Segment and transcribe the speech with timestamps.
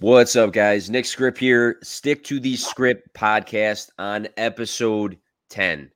[0.00, 0.88] What's up, guys?
[0.88, 1.76] Nick Skrip here.
[1.82, 5.18] Stick to the Skrip podcast on episode
[5.50, 5.90] 10.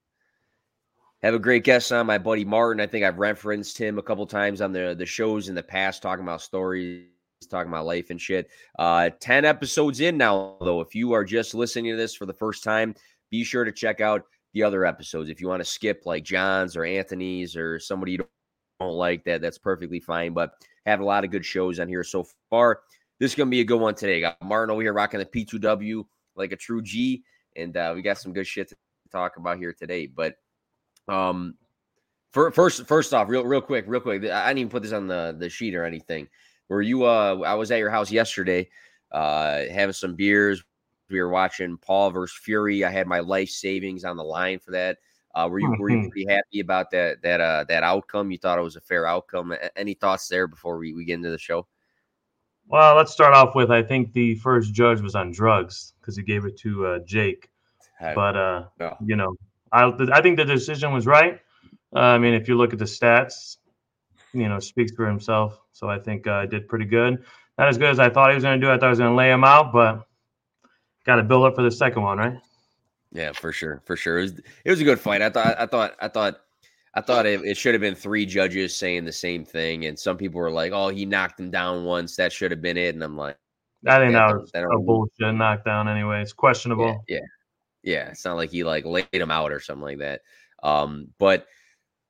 [1.22, 2.82] Have a great guest on my buddy Martin.
[2.82, 6.02] I think I've referenced him a couple times on the, the shows in the past,
[6.02, 7.06] talking about stories,
[7.48, 8.50] talking about life and shit.
[8.78, 10.82] Uh, 10 episodes in now, though.
[10.82, 12.94] If you are just listening to this for the first time,
[13.30, 15.30] be sure to check out the other episodes.
[15.30, 18.28] If you want to skip like John's or Anthony's or somebody you
[18.80, 20.34] don't like that, that's perfectly fine.
[20.34, 20.52] But
[20.84, 22.80] have a lot of good shows on here so far
[23.24, 24.20] this is going to be a good one today.
[24.20, 26.04] Got Martin over here rocking the P2W
[26.36, 27.24] like a true G,
[27.56, 28.76] and uh, we got some good shit to
[29.10, 30.06] talk about here today.
[30.06, 30.36] But
[31.08, 31.54] um,
[32.32, 35.06] for, first, first off, real, real quick, real quick, I didn't even put this on
[35.06, 36.28] the the sheet or anything.
[36.68, 37.04] Were you?
[37.04, 38.68] Uh, I was at your house yesterday,
[39.10, 40.62] uh, having some beers.
[41.08, 42.84] We were watching Paul versus Fury.
[42.84, 44.98] I had my life savings on the line for that.
[45.34, 45.80] Uh, were you mm-hmm.
[45.80, 46.08] were you mm-hmm.
[46.10, 48.30] pretty happy about that that uh that outcome?
[48.30, 49.54] You thought it was a fair outcome.
[49.76, 51.66] Any thoughts there before we, we get into the show?
[52.68, 56.22] Well, let's start off with I think the first judge was on drugs because he
[56.22, 57.50] gave it to uh, Jake.
[58.00, 58.96] But uh, no.
[59.04, 59.36] you know,
[59.72, 61.40] I I think the decision was right.
[61.94, 63.56] Uh, I mean, if you look at the stats,
[64.32, 65.60] you know, speaks for himself.
[65.72, 67.24] So I think uh, I did pretty good.
[67.56, 68.70] Not as good as I thought he was going to do.
[68.70, 70.06] I thought I was going to lay him out, but
[71.06, 72.38] got to build up for the second one, right?
[73.12, 74.18] Yeah, for sure, for sure.
[74.18, 74.32] It was,
[74.64, 75.22] it was a good fight.
[75.22, 76.40] I thought, I thought, I thought
[76.96, 80.16] I thought it, it, should have been three judges saying the same thing, and some
[80.16, 82.14] people were like, "Oh, he knocked him down once.
[82.16, 83.36] That should have been it." And I'm like,
[83.82, 86.22] "That ain't that, that a bullshit knockdown anyway.
[86.22, 87.26] It's questionable." Yeah, yeah,
[87.82, 90.20] yeah, It's not like he like laid him out or something like that.
[90.62, 91.46] Um, but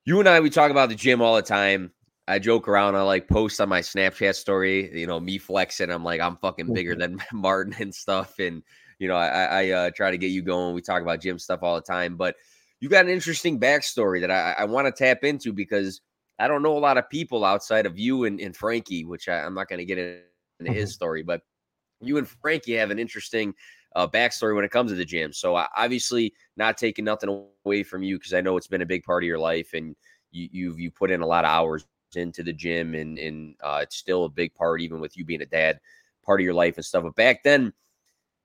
[0.05, 1.91] you and I, we talk about the gym all the time.
[2.29, 2.95] I joke around.
[2.95, 5.91] I like post on my Snapchat story, you know, me flexing.
[5.91, 8.63] I'm like, I'm fucking bigger than Martin and stuff, and
[8.99, 10.75] you know, I, I uh, try to get you going.
[10.75, 12.37] We talk about gym stuff all the time, but
[12.81, 16.01] you got an interesting backstory that I, I want to tap into because
[16.39, 19.39] I don't know a lot of people outside of you and, and Frankie, which I,
[19.39, 20.23] am not going to get into
[20.63, 20.73] mm-hmm.
[20.73, 21.43] his story, but
[22.01, 23.55] you and Frankie have an interesting
[23.95, 25.33] uh, backstory when it comes to the gym.
[25.33, 28.87] So uh, obviously, not taking nothing away from you because I know it's been a
[28.87, 29.95] big part of your life and
[30.33, 33.81] you you've you put in a lot of hours into the gym and and uh,
[33.83, 35.79] it's still a big part even with you being a dad
[36.25, 37.05] part of your life and stuff.
[37.05, 37.73] But back then,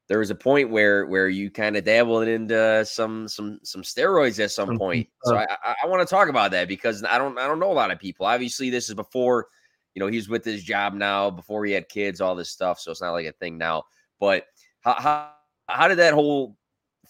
[0.09, 4.43] there was a point where where you kind of dabbled into some some some steroids
[4.43, 5.07] at some point.
[5.23, 7.71] So I, I, I want to talk about that because I don't I don't know
[7.71, 8.25] a lot of people.
[8.25, 9.47] Obviously, this is before
[9.93, 12.79] you know he's with his job now, before he had kids, all this stuff.
[12.79, 13.83] So it's not like a thing now.
[14.19, 14.45] But
[14.81, 15.31] how how,
[15.67, 16.57] how did that whole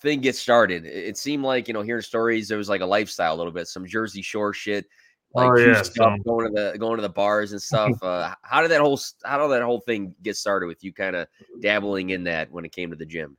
[0.01, 0.85] thing get started?
[0.85, 3.69] It seemed like you know hearing stories there was like a lifestyle a little bit,
[3.69, 4.85] some Jersey Shore shit
[5.33, 8.01] like oh, yeah, stuff, going to the going to the bars and stuff.
[8.01, 11.15] Uh, how did that whole how did that whole thing get started with you kind
[11.15, 11.27] of
[11.61, 13.37] dabbling in that when it came to the gym?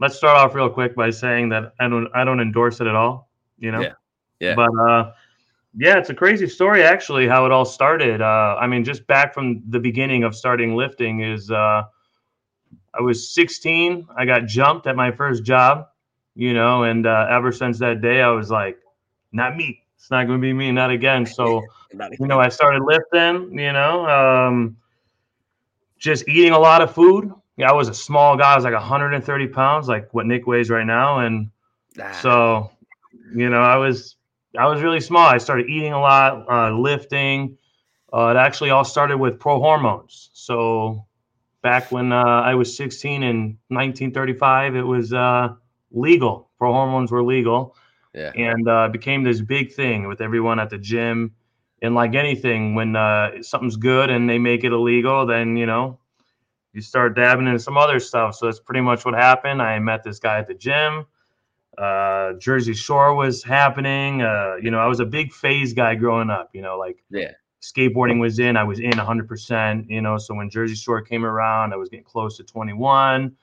[0.00, 2.94] Let's start off real quick by saying that I don't I don't endorse it at
[2.94, 3.30] all.
[3.58, 3.92] You know, yeah,
[4.38, 4.54] yeah.
[4.54, 5.12] But uh,
[5.76, 8.22] yeah, it's a crazy story actually how it all started.
[8.22, 11.82] Uh, I mean, just back from the beginning of starting lifting is uh,
[12.94, 14.06] I was 16.
[14.16, 15.88] I got jumped at my first job.
[16.36, 18.78] You know, and uh, ever since that day, I was like,
[19.32, 21.26] not me it's not going to be me, not again.
[21.26, 21.64] So,
[22.18, 24.76] you know, I started lifting, you know, um,
[25.98, 27.32] just eating a lot of food.
[27.56, 28.52] Yeah, I was a small guy.
[28.52, 31.18] I was like 130 pounds, like what Nick weighs right now.
[31.18, 31.50] And
[32.00, 32.12] ah.
[32.22, 32.70] so,
[33.34, 34.14] you know, I was,
[34.56, 35.26] I was really small.
[35.26, 37.58] I started eating a lot, uh, lifting.
[38.12, 40.30] Uh, it actually all started with pro hormones.
[40.32, 41.04] So
[41.62, 45.54] back when uh, I was 16 in 1935, it was uh,
[45.90, 46.48] legal.
[46.56, 47.74] Pro hormones were legal.
[48.14, 48.32] Yeah.
[48.34, 51.34] And uh, became this big thing with everyone at the gym.
[51.80, 55.98] And like anything, when uh, something's good and they make it illegal, then you know
[56.72, 58.34] you start dabbing into some other stuff.
[58.34, 59.62] So that's pretty much what happened.
[59.62, 61.06] I met this guy at the gym.
[61.76, 64.22] Uh, Jersey Shore was happening.
[64.22, 66.50] Uh, you know, I was a big phase guy growing up.
[66.52, 67.32] You know, like yeah,
[67.62, 68.56] skateboarding was in.
[68.56, 69.88] I was in 100%.
[69.88, 73.36] You know, so when Jersey Shore came around, I was getting close to 21,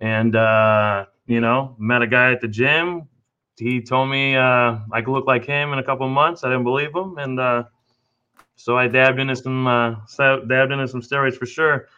[0.00, 3.08] and uh, you know, met a guy at the gym
[3.58, 6.44] he told me uh, I could look like him in a couple months.
[6.44, 7.64] I didn't believe him, and uh,
[8.56, 11.88] so I dabbed into some uh, dabbed into some steroids for sure.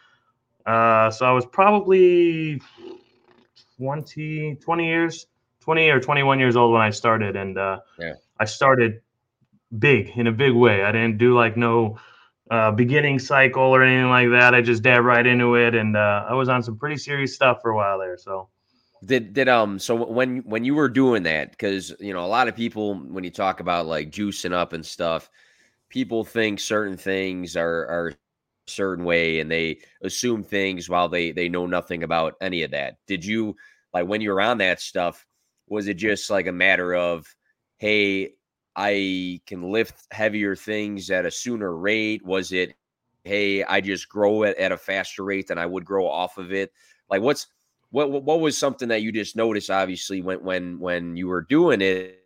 [0.65, 2.61] Uh, so I was probably
[3.77, 5.25] 20, 20 years,
[5.61, 8.13] 20 or 21 years old when I started, and uh, yeah.
[8.39, 9.01] I started
[9.77, 10.83] big in a big way.
[10.83, 11.97] I didn't do like no
[12.51, 14.53] uh, beginning cycle or anything like that.
[14.53, 17.61] I just dabbed right into it, and uh, I was on some pretty serious stuff
[17.61, 18.17] for a while there.
[18.17, 18.49] So
[19.05, 22.47] did did um so when when you were doing that because you know a lot
[22.47, 25.29] of people when you talk about like juicing up and stuff,
[25.89, 28.13] people think certain things are are
[28.67, 32.97] certain way and they assume things while they they know nothing about any of that.
[33.07, 33.55] Did you
[33.93, 35.25] like when you were on that stuff?
[35.67, 37.27] Was it just like a matter of
[37.77, 38.33] hey,
[38.75, 42.25] I can lift heavier things at a sooner rate?
[42.25, 42.75] Was it
[43.23, 46.51] hey, I just grow it at a faster rate than I would grow off of
[46.53, 46.71] it?
[47.09, 47.47] Like, what's
[47.91, 49.69] what what was something that you just noticed?
[49.69, 52.23] Obviously, when when when you were doing it,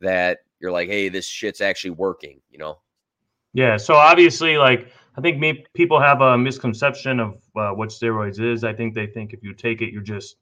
[0.00, 2.40] that you're like, hey, this shit's actually working.
[2.50, 2.78] You know?
[3.52, 3.76] Yeah.
[3.76, 8.64] So obviously, like I think me, people have a misconception of uh, what steroids is.
[8.64, 10.36] I think they think if you take it, you're just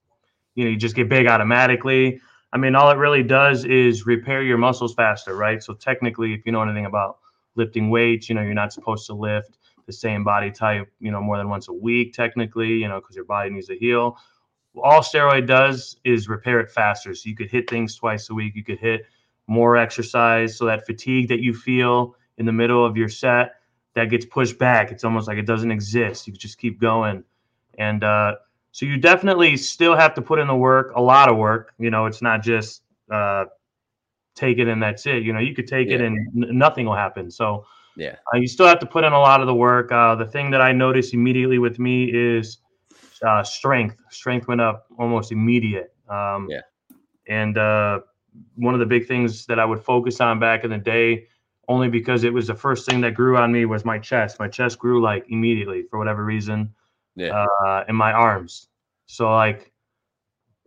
[0.55, 2.21] you know you just get big automatically.
[2.53, 5.63] I mean, all it really does is repair your muscles faster, right?
[5.63, 7.19] So technically, if you know anything about
[7.57, 11.21] lifting weights, you know you're not supposed to lift the same body type, you know,
[11.21, 14.19] more than once a week, technically, you know, because your body needs to heal.
[14.83, 17.15] All steroid does is repair it faster.
[17.15, 18.55] So you could hit things twice a week.
[18.55, 19.07] You could hit
[19.47, 20.57] more exercise.
[20.57, 23.55] So that fatigue that you feel in the middle of your set,
[23.95, 24.93] that gets pushed back.
[24.93, 26.27] It's almost like it doesn't exist.
[26.27, 27.25] You just keep going.
[27.79, 28.35] And uh,
[28.73, 31.73] so you definitely still have to put in the work, a lot of work.
[31.79, 33.47] You know, it's not just uh,
[34.35, 35.23] take it and that's it.
[35.23, 35.95] You know, you could take yeah.
[35.95, 37.31] it and n- nothing will happen.
[37.31, 37.65] So
[37.97, 39.91] yeah, uh, you still have to put in a lot of the work.
[39.91, 42.59] Uh, the thing that I noticed immediately with me is
[43.23, 43.97] uh, strength.
[44.11, 45.95] Strength went up almost immediate.
[46.09, 46.61] Um, yeah,
[47.29, 48.01] and uh,
[48.57, 51.27] one of the big things that I would focus on back in the day,
[51.69, 54.39] only because it was the first thing that grew on me, was my chest.
[54.39, 56.75] My chest grew like immediately for whatever reason.
[57.15, 58.69] Yeah, uh, and my arms.
[59.07, 59.73] So like,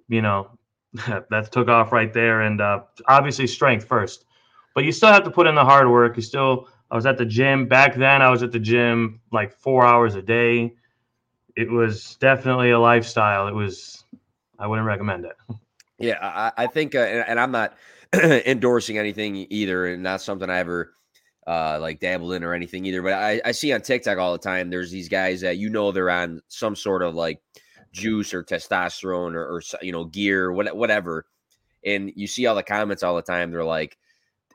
[0.08, 0.50] you know,
[1.30, 2.42] that took off right there.
[2.42, 4.26] And uh, obviously strength first,
[4.74, 6.16] but you still have to put in the hard work.
[6.16, 8.22] You still, I was at the gym back then.
[8.22, 10.74] I was at the gym like four hours a day.
[11.60, 13.48] It was definitely a lifestyle.
[13.48, 14.06] It was,
[14.58, 15.36] I wouldn't recommend it.
[15.98, 17.76] Yeah, I, I think, uh, and, and, I'm not
[18.14, 20.94] endorsing anything either, and not something I ever
[21.46, 23.02] uh, like dabbled in or anything either.
[23.02, 24.70] But I, I see on TikTok all the time.
[24.70, 27.42] There's these guys that you know they're on some sort of like
[27.92, 31.26] juice or testosterone or, or you know gear whatever
[31.84, 33.98] and you see all the comments all the time they're like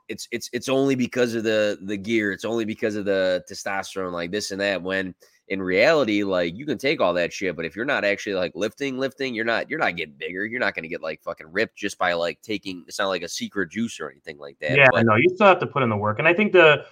[0.07, 4.13] it's it's it's only because of the the gear it's only because of the testosterone
[4.13, 5.13] like this and that when
[5.47, 8.51] in reality like you can take all that shit but if you're not actually like
[8.55, 11.47] lifting lifting you're not you're not getting bigger you're not going to get like fucking
[11.51, 14.75] ripped just by like taking it's not like a secret juice or anything like that
[14.75, 16.83] yeah but, no you still have to put in the work and i think the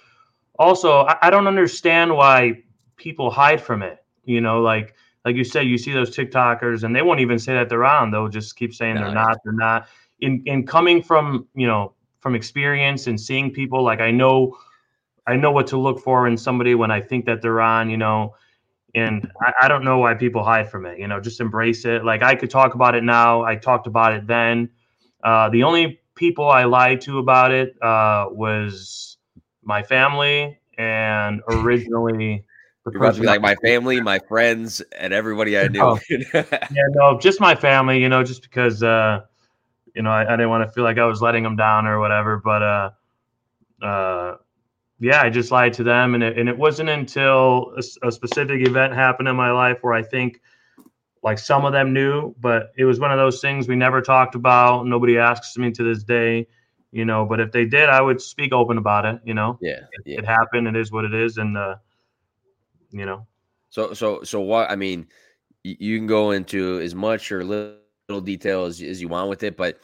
[0.58, 2.62] also I, I don't understand why
[2.96, 6.94] people hide from it you know like like you said, you see those TikTokers and
[6.94, 8.10] they won't even say that they're on.
[8.10, 9.88] They'll just keep saying they're not, they're not.
[10.20, 14.56] In in coming from, you know, from experience and seeing people, like I know
[15.26, 17.96] I know what to look for in somebody when I think that they're on, you
[17.96, 18.34] know,
[18.94, 22.04] and I, I don't know why people hide from it, you know, just embrace it.
[22.04, 23.42] Like I could talk about it now.
[23.42, 24.70] I talked about it then.
[25.22, 29.16] Uh, the only people I lied to about it uh, was
[29.62, 32.44] my family and originally
[32.92, 35.80] you're about to be like my family, my friends, and everybody I knew.
[35.80, 35.98] Oh.
[36.10, 36.44] yeah,
[36.90, 37.98] no, just my family.
[37.98, 39.22] You know, just because uh,
[39.94, 41.98] you know I, I, didn't want to feel like I was letting them down or
[41.98, 42.36] whatever.
[42.36, 42.90] But uh,
[43.82, 44.36] uh,
[45.00, 48.66] yeah, I just lied to them, and it, and it wasn't until a, a specific
[48.66, 50.40] event happened in my life where I think
[51.22, 54.34] like some of them knew, but it was one of those things we never talked
[54.34, 54.86] about.
[54.86, 56.46] Nobody asks me to this day,
[56.92, 57.24] you know.
[57.24, 59.20] But if they did, I would speak open about it.
[59.24, 60.18] You know, yeah, it, yeah.
[60.18, 60.68] it happened.
[60.68, 61.76] It is what it is, and uh,
[62.90, 63.26] you know.
[63.70, 65.08] So so so what I mean,
[65.64, 69.56] you can go into as much or little detail as, as you want with it,
[69.56, 69.80] but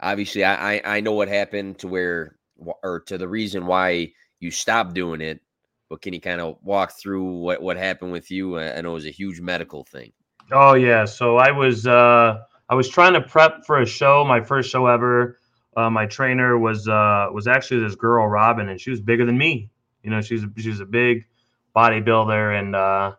[0.00, 2.36] obviously I, I I know what happened to where
[2.82, 4.12] or to the reason why
[4.44, 5.40] you stopped doing it.
[5.88, 8.58] But can you kind of walk through what what happened with you?
[8.58, 10.12] I know it was a huge medical thing.
[10.52, 14.40] Oh yeah, so I was uh I was trying to prep for a show, my
[14.40, 15.38] first show ever.
[15.76, 19.36] Uh, my trainer was uh was actually this girl Robin, and she was bigger than
[19.36, 19.70] me.
[20.02, 21.26] You know, she's she's a big
[21.74, 23.12] bodybuilder and uh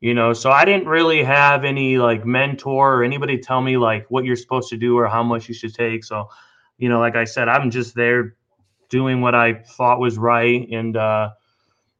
[0.00, 4.04] you know so i didn't really have any like mentor or anybody tell me like
[4.10, 6.28] what you're supposed to do or how much you should take so
[6.76, 8.36] you know like i said i'm just there
[8.88, 11.30] doing what i thought was right and uh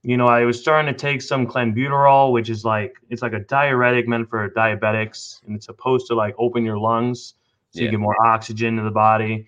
[0.03, 3.41] you know i was starting to take some clenbuterol which is like it's like a
[3.41, 7.35] diuretic meant for diabetics and it's supposed to like open your lungs
[7.71, 7.87] so yeah.
[7.87, 9.47] you get more oxygen to the body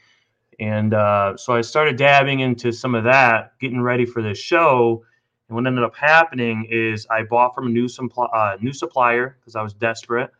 [0.60, 5.04] and uh, so i started dabbing into some of that getting ready for this show
[5.48, 9.38] and what ended up happening is I bought from a new, supply, uh, new supplier
[9.40, 10.30] because I was desperate.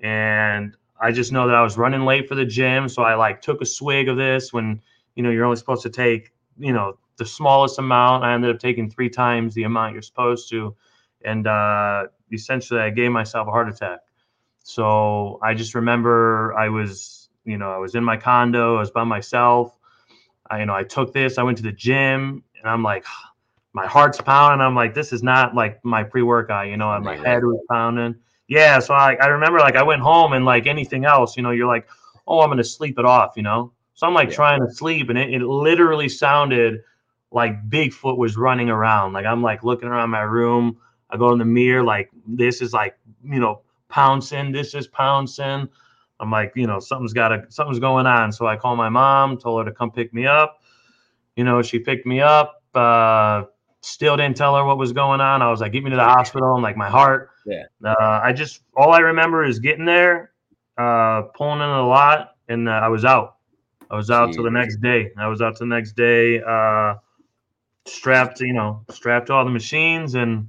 [0.00, 2.88] And I just know that I was running late for the gym.
[2.88, 4.82] So I like took a swig of this when,
[5.14, 8.24] you know, you're only supposed to take, you know, the smallest amount.
[8.24, 10.74] I ended up taking three times the amount you're supposed to.
[11.24, 14.00] And uh, essentially, I gave myself a heart attack.
[14.64, 18.90] So I just remember I was, you know, I was in my condo, I was
[18.90, 19.76] by myself.
[20.50, 23.04] I, you know, I took this, I went to the gym, and I'm like,
[23.72, 24.64] my heart's pounding.
[24.64, 27.58] I'm like, this is not like my pre workout, you know, and my head was
[27.70, 28.16] pounding.
[28.48, 28.80] Yeah.
[28.80, 31.66] So I, I remember like I went home and like anything else, you know, you're
[31.66, 31.88] like,
[32.26, 33.72] oh, I'm going to sleep it off, you know?
[34.02, 34.34] So I'm like yeah.
[34.34, 36.80] trying to sleep and it, it literally sounded
[37.30, 39.12] like Bigfoot was running around.
[39.12, 40.76] Like I'm like looking around my room.
[41.08, 45.68] I go in the mirror, like this is like, you know, pouncing, this is pouncing.
[46.18, 48.32] I'm like, you know, something's got to, something's going on.
[48.32, 50.60] So I call my mom, told her to come pick me up.
[51.36, 52.60] You know, she picked me up.
[52.74, 53.44] Uh,
[53.82, 55.42] still didn't tell her what was going on.
[55.42, 56.54] I was like, get me to the hospital.
[56.54, 57.30] And like my heart.
[57.46, 57.66] Yeah.
[57.84, 60.32] Uh, I just, all I remember is getting there,
[60.76, 63.36] uh, pulling in a lot, and uh, I was out.
[63.92, 65.12] I was out till the next day.
[65.18, 66.94] I was out till the next day, uh,
[67.84, 70.48] strapped, you know, strapped to all the machines and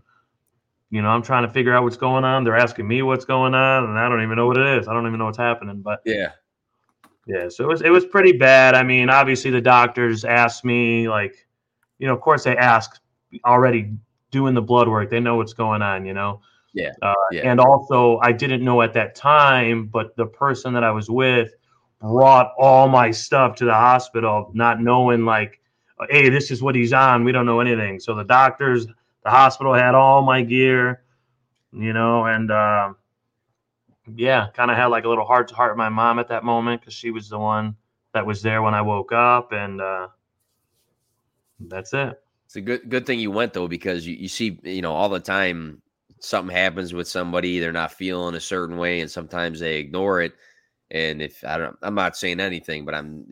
[0.94, 2.44] you know, I'm trying to figure out what's going on.
[2.44, 4.88] They're asking me what's going on, and I don't even know what it is.
[4.88, 5.82] I don't even know what's happening.
[5.82, 6.34] But yeah,
[7.26, 7.50] yeah.
[7.50, 8.76] So it was it was pretty bad.
[8.76, 11.48] I mean, obviously the doctors asked me like,
[11.98, 13.02] you know, of course they ask
[13.44, 13.92] already
[14.30, 15.10] doing the blood work.
[15.10, 16.06] They know what's going on.
[16.06, 16.42] You know.
[16.76, 16.92] Yeah.
[17.02, 17.50] Uh, yeah.
[17.50, 21.56] And also, I didn't know at that time, but the person that I was with
[22.04, 25.62] brought all my stuff to the hospital, not knowing like,
[26.10, 27.24] hey, this is what he's on.
[27.24, 28.00] We don't know anything.
[28.00, 31.04] So the doctors the hospital had all my gear,
[31.72, 32.94] you know, and uh,
[34.16, 36.44] yeah, kind of had like a little heart to heart with my mom at that
[36.44, 37.78] moment because she was the one
[38.14, 40.10] that was there when I woke up, and uh,
[41.62, 42.22] that's it.
[42.46, 45.08] It's a good good thing you went though because you, you see you know all
[45.08, 45.82] the time
[46.20, 50.34] something happens with somebody they're not feeling a certain way and sometimes they ignore it
[50.92, 53.26] and if I don't I'm not saying anything but I'm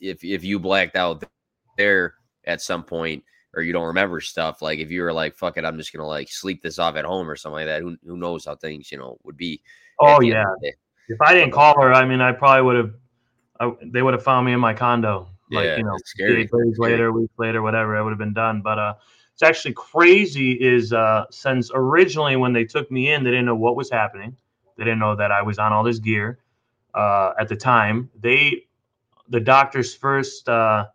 [0.00, 1.24] if if you blacked out
[1.76, 4.62] there at some point or you don't remember stuff.
[4.62, 7.04] Like if you were like, fuck it, I'm just gonna like sleep this off at
[7.04, 7.82] home or something like that.
[7.82, 9.62] Who who knows how things, you know, would be.
[10.00, 10.44] Oh yeah.
[11.08, 12.94] If I didn't call her, I mean I probably would have
[13.92, 15.28] they would have found me in my condo.
[15.50, 16.44] Like, yeah, you know, scary.
[16.44, 18.62] days later, weeks later, whatever, it would have been done.
[18.62, 18.94] But uh
[19.34, 23.56] it's actually crazy is uh since originally when they took me in, they didn't know
[23.56, 24.36] what was happening.
[24.78, 26.38] They didn't know that I was on all this gear
[26.94, 28.10] uh at the time.
[28.18, 28.66] They
[29.28, 30.86] the doctor's first uh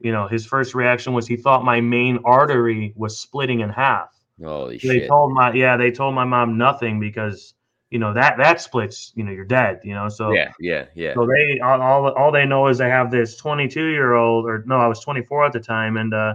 [0.00, 4.14] you know, his first reaction was he thought my main artery was splitting in half.
[4.42, 5.08] Holy they shit.
[5.08, 7.54] told my yeah, they told my mom nothing because
[7.90, 10.08] you know that that splits, you know, you're dead, you know.
[10.08, 11.14] So yeah, yeah, yeah.
[11.14, 14.64] So they all all, all they know is they have this 22 year old or
[14.66, 16.34] no, I was 24 at the time, and uh,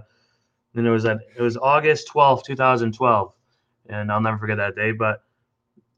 [0.76, 3.34] and it was at it was August 12th, 2012,
[3.90, 4.94] and I'll never forget that day.
[4.94, 5.22] But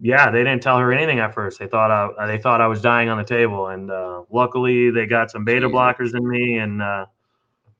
[0.01, 1.60] yeah, they didn't tell her anything at first.
[1.60, 5.05] They thought I they thought I was dying on the table, and uh, luckily they
[5.05, 7.05] got some beta blockers in me, and uh,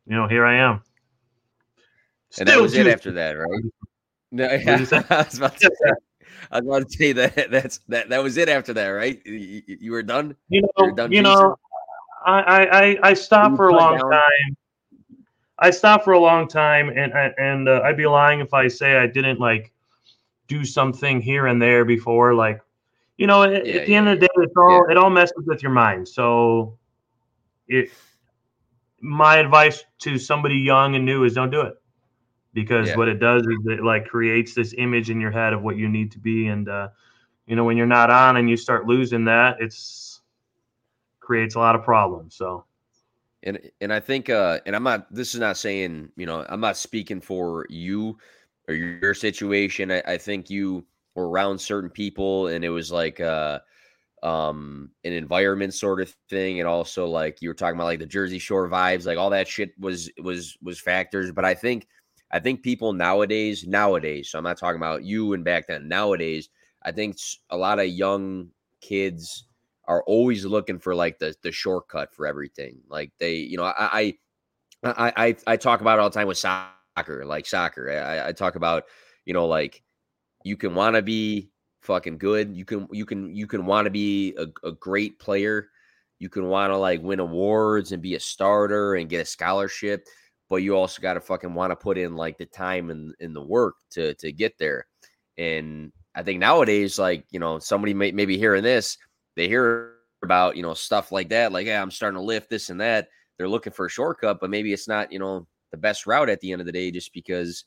[0.06, 0.84] you know, here I am.
[2.40, 3.64] and that was it after that, right?
[4.34, 4.78] No, yeah,
[5.10, 5.92] I was about to say,
[6.52, 9.22] I was about to say that that's that that was it after that, right?
[9.26, 10.38] You, you were done.
[10.48, 11.58] You know, you, done you know,
[12.26, 14.10] I I I stopped for a long down.
[14.10, 14.58] time.
[15.60, 18.96] I stopped for a long time, and and uh, I'd be lying if I say
[18.96, 19.74] I didn't like
[20.52, 22.34] do something here and there before.
[22.34, 22.62] Like,
[23.18, 25.46] you know, yeah, at, the yeah, end of the day, it's all it all messes
[25.46, 26.08] with your mind.
[26.08, 26.78] So,
[27.68, 27.90] it
[29.00, 31.76] my advice to somebody young and new is don't do it.
[32.54, 35.78] Because what it does is it like creates this image in your head of what
[35.78, 36.48] you need to be.
[36.48, 36.90] And uh,
[37.48, 40.20] you know when you're not on and you start losing that it's
[41.22, 42.36] creates a lot of problems.
[42.36, 42.66] So
[43.44, 46.60] and and i think uh and i'm not this is not saying you know i'm
[46.60, 48.18] not speaking for you
[48.72, 50.86] or your situation i, I think you
[51.16, 53.60] were around certain people and it was like uh
[54.24, 58.06] um an environment sort of thing and also like you were talking about like the
[58.06, 61.88] jersey shore vibes like all that shit was was was factors but i think
[62.32, 66.50] i think people nowadays nowadays so i'm not talking about you and back then nowadays
[66.84, 67.18] i think
[67.50, 68.48] a lot of young
[68.80, 69.46] kids
[69.86, 73.74] are always looking for like the the shortcut for everything like they you know i
[74.84, 76.81] i i i talk about it all the time with soccer
[77.26, 78.84] like soccer i, I talk about
[79.26, 79.84] you know like
[80.44, 82.56] you can want to be fucking good.
[82.56, 85.70] You can you can you can want to be a, a great player.
[86.20, 90.06] You can want to like win awards and be a starter and get a scholarship,
[90.50, 93.34] but you also got to fucking want to put in like the time and, in
[93.34, 94.88] the work to to get there.
[95.38, 98.98] And I think nowadays, like you know, somebody may maybe hearing this,
[99.36, 102.70] they hear about you know stuff like that, like yeah, I'm starting to lift this
[102.70, 103.10] and that.
[103.38, 106.40] They're looking for a shortcut, but maybe it's not you know the best route at
[106.42, 107.66] the end of the day, just because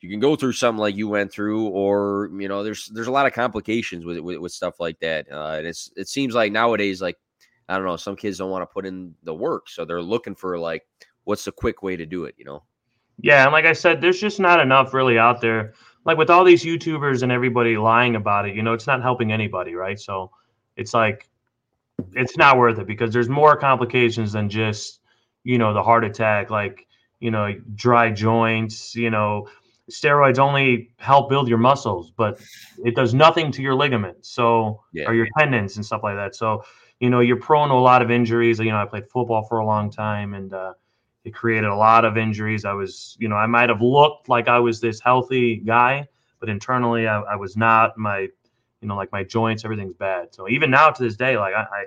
[0.00, 3.12] you can go through something like you went through, or you know, there's there's a
[3.12, 5.30] lot of complications with with, with stuff like that.
[5.30, 7.16] Uh, and it's it seems like nowadays, like
[7.68, 10.34] I don't know, some kids don't want to put in the work, so they're looking
[10.34, 10.86] for like
[11.24, 12.62] what's the quick way to do it, you know?
[13.18, 15.74] Yeah, and like I said, there's just not enough really out there.
[16.04, 19.32] Like with all these YouTubers and everybody lying about it, you know, it's not helping
[19.32, 19.98] anybody, right?
[19.98, 20.30] So
[20.76, 21.28] it's like
[22.12, 25.00] it's not worth it because there's more complications than just
[25.44, 26.85] you know the heart attack, like
[27.20, 29.48] you know dry joints, you know
[29.90, 32.40] steroids only help build your muscles, but
[32.84, 35.04] it does nothing to your ligaments, so yeah.
[35.06, 36.34] or your tendons and stuff like that.
[36.34, 36.64] So,
[37.00, 38.58] you know, you're prone to a lot of injuries.
[38.58, 40.72] You know, I played football for a long time, and uh,
[41.24, 42.64] it created a lot of injuries.
[42.64, 46.06] I was, you know, I might have looked like I was this healthy guy,
[46.40, 47.96] but internally I, I was not.
[47.96, 48.28] My,
[48.80, 50.34] you know, like my joints, everything's bad.
[50.34, 51.84] So even now to this day, like I, I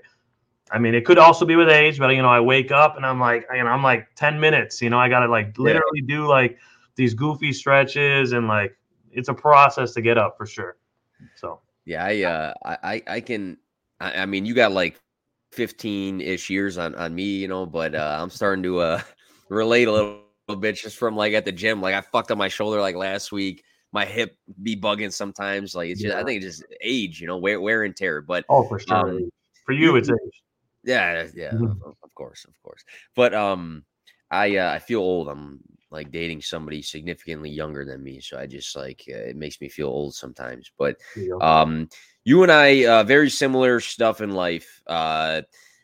[0.71, 3.05] I mean, it could also be with age, but you know, I wake up and
[3.05, 6.01] I'm like, you know, I'm like 10 minutes, you know, I got to like literally
[6.07, 6.15] yeah.
[6.15, 6.57] do like
[6.95, 8.75] these goofy stretches and like
[9.11, 10.77] it's a process to get up for sure.
[11.35, 13.57] So, yeah, I, uh, I, I can,
[13.99, 14.99] I, I mean, you got like
[15.53, 19.01] 15 ish years on, on me, you know, but uh, I'm starting to uh,
[19.49, 21.81] relate a little, little bit just from like at the gym.
[21.81, 23.63] Like I fucked up my shoulder like last week.
[23.91, 25.73] My hip be bugging sometimes.
[25.73, 26.19] Like it's just, yeah.
[26.19, 28.21] I think it's just age, you know, wear, wear and tear.
[28.21, 28.95] But oh, for sure.
[28.95, 29.29] Um,
[29.65, 30.43] for you, it's age.
[30.83, 31.65] Yeah, yeah, mm-hmm.
[31.65, 32.83] of, of, course, of course.
[33.15, 33.83] But um,
[34.31, 35.27] I uh, I feel old.
[35.27, 35.59] I'm
[35.91, 39.69] like dating somebody significantly younger than me, so I just like uh, it makes me
[39.69, 40.71] feel old sometimes.
[40.77, 40.98] But
[41.41, 41.89] um,
[42.24, 44.81] you and I uh, very similar stuff in life.
[44.88, 45.41] Uh,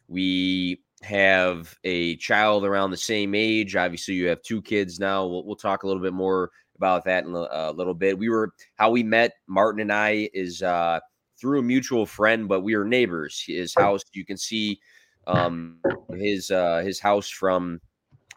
[0.08, 3.76] we have a child around the same age.
[3.76, 5.26] Obviously, you have two kids now.
[5.26, 8.18] We'll, we'll talk a little bit more about that in a, a, little bit.
[8.18, 9.34] We were how we met.
[9.48, 11.00] Martin and I is uh,
[11.40, 13.44] through a mutual friend, but we are neighbors.
[13.46, 14.80] His house, you can see
[15.28, 15.80] um,
[16.14, 17.82] his uh, his house from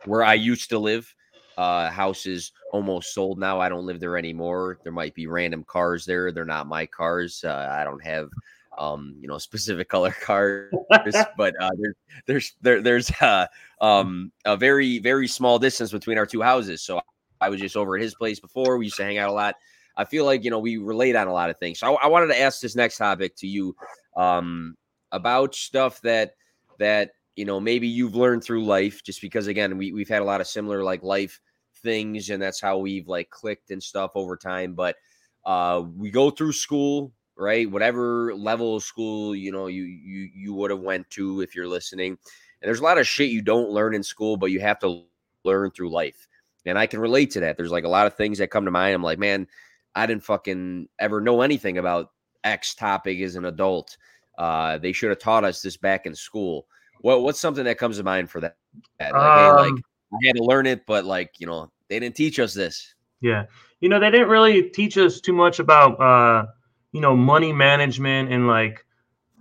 [0.05, 1.12] where I used to live.
[1.57, 3.61] Uh, house is almost sold now.
[3.61, 4.78] I don't live there anymore.
[4.85, 6.31] There might be random cars there.
[6.31, 7.43] They're not my cars.
[7.45, 8.31] Uh, I don't have
[8.78, 10.73] um, you know, specific color cars,
[11.37, 11.95] but uh, there,
[12.26, 13.47] there's there, there's uh,
[13.81, 16.83] um, a very very small distance between our two houses.
[16.83, 17.00] So
[17.40, 18.78] I was just over at his place before.
[18.78, 19.57] We used to hang out a lot.
[19.99, 21.81] I feel like you know we relate on a lot of things.
[21.81, 23.75] So I, I wanted to ask this next topic to you
[24.17, 24.76] um,
[25.12, 26.37] about stuff that
[26.78, 29.02] that you know maybe you've learned through life.
[29.02, 31.40] Just because again we we've had a lot of similar like life
[31.83, 34.75] things, and that's how we've like clicked and stuff over time.
[34.75, 34.97] But
[35.45, 37.69] uh, we go through school, right?
[37.69, 41.69] Whatever level of school you know you you you would have went to if you're
[41.69, 42.17] listening.
[42.61, 45.05] And there's a lot of shit you don't learn in school, but you have to
[45.45, 46.28] learn through life.
[46.67, 47.57] And I can relate to that.
[47.57, 48.95] There's like a lot of things that come to mind.
[48.95, 49.47] I'm like, man,
[49.95, 52.11] I didn't fucking ever know anything about
[52.45, 53.97] X topic as an adult.
[54.37, 56.67] Uh, they should have taught us this back in school.
[57.00, 58.56] What what's something that comes to mind for that?
[59.00, 59.75] Like, um, hey, like
[60.13, 62.95] I had to learn it, but like you know, they didn't teach us this.
[63.21, 63.47] Yeah,
[63.80, 66.47] you know, they didn't really teach us too much about uh,
[66.93, 68.84] you know money management and like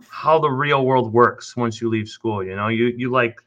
[0.10, 2.44] how the real world works once you leave school.
[2.44, 3.40] You know, you you like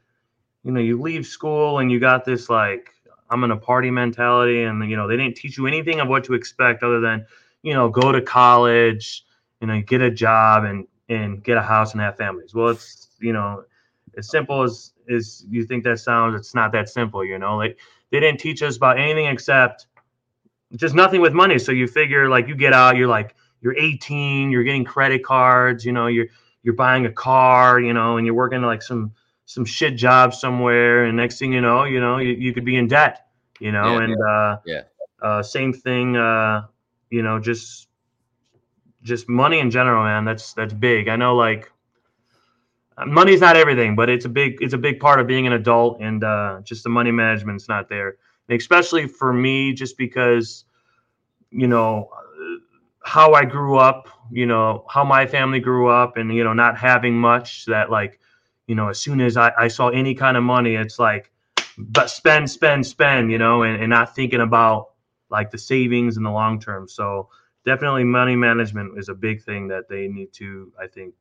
[0.63, 2.89] you know you leave school and you got this like
[3.31, 6.23] I'm in a party mentality, and you know they didn't teach you anything of what
[6.25, 7.25] to expect other than
[7.63, 9.23] you know go to college,
[9.61, 12.53] you know get a job and and get a house and have families.
[12.53, 13.63] Well, it's you know
[14.17, 16.35] as simple as as you think that sounds.
[16.35, 17.57] It's not that simple, you know.
[17.57, 17.79] Like
[18.11, 19.87] they didn't teach us about anything except
[20.75, 21.59] just nothing with money.
[21.59, 25.85] So you figure like you get out, you're like you're 18, you're getting credit cards,
[25.85, 26.27] you know, you're
[26.63, 29.13] you're buying a car, you know, and you're working like some
[29.51, 32.77] some shit job somewhere, and next thing you know, you know, you, you could be
[32.77, 33.27] in debt,
[33.59, 34.31] you know, yeah, and yeah.
[34.33, 34.81] uh, yeah,
[35.21, 36.61] uh, same thing, uh,
[37.09, 37.89] you know, just
[39.03, 40.23] just money in general, man.
[40.23, 41.09] That's that's big.
[41.09, 41.69] I know, like,
[43.05, 45.99] money's not everything, but it's a big it's a big part of being an adult,
[45.99, 48.15] and uh, just the money management's not there,
[48.47, 50.63] and especially for me, just because,
[51.49, 52.09] you know,
[53.03, 56.77] how I grew up, you know, how my family grew up, and you know, not
[56.77, 58.20] having much that like
[58.67, 61.31] you know, as soon as I, I saw any kind of money, it's like,
[61.77, 64.91] but spend, spend, spend, you know, and, and not thinking about
[65.29, 66.87] like the savings in the long term.
[66.87, 67.29] So
[67.65, 71.13] definitely money management is a big thing that they need to, I think,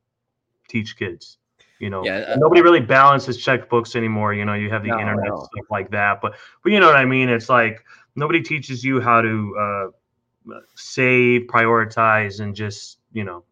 [0.68, 1.38] teach kids.
[1.78, 4.34] You know, yeah, uh, nobody really balances checkbooks anymore.
[4.34, 5.48] You know, you have the no, internet no.
[5.52, 7.30] stuff like that, but but you know what I mean.
[7.30, 7.82] It's like
[8.16, 13.44] nobody teaches you how to uh, save, prioritize, and just you know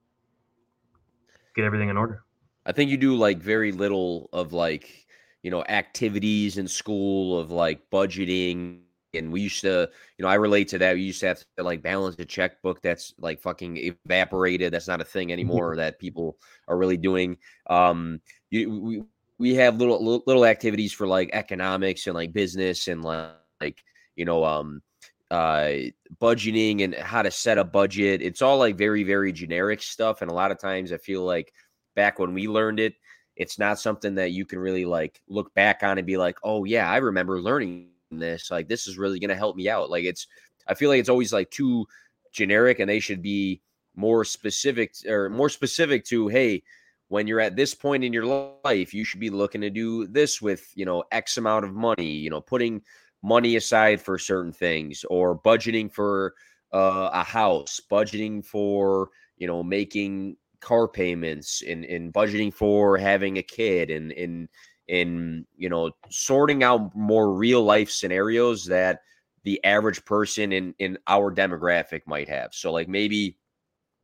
[1.57, 2.23] get everything in order.
[2.69, 5.07] I think you do like very little of like,
[5.43, 8.81] you know, activities in school of like budgeting.
[9.15, 10.95] And we used to, you know, I relate to that.
[10.95, 14.71] We used to have to like balance a checkbook that's like fucking evaporated.
[14.71, 15.33] That's not a thing mm-hmm.
[15.33, 16.37] anymore that people
[16.69, 17.39] are really doing.
[17.71, 19.03] Um, you, we,
[19.39, 23.83] we have little little activities for like economics and like business and like
[24.17, 24.83] you know um
[25.31, 25.73] uh
[26.21, 30.31] budgeting and how to set a budget it's all like very very generic stuff and
[30.31, 31.53] a lot of times i feel like
[31.99, 32.95] back when we learned it,
[33.35, 36.63] it's not something that you can really like look back on and be like, oh
[36.63, 38.53] yeah, I remember learning this.
[38.53, 39.91] Like this is really gonna help me out.
[39.91, 40.29] Like it's
[40.69, 41.87] I feel like it's always like too
[42.33, 43.61] generic and they should be
[43.97, 46.63] more specific or more specific to hey
[47.09, 50.41] when you're at this point in your life you should be looking to do this
[50.41, 52.81] with you know x amount of money you know putting
[53.23, 56.35] money aside for certain things or budgeting for
[56.73, 59.09] uh, a house budgeting for
[59.39, 64.49] you know making car payments and in budgeting for having a kid and in
[64.89, 69.01] in you know sorting out more real life scenarios that
[69.45, 72.53] the average person in in our demographic might have.
[72.53, 73.39] So like maybe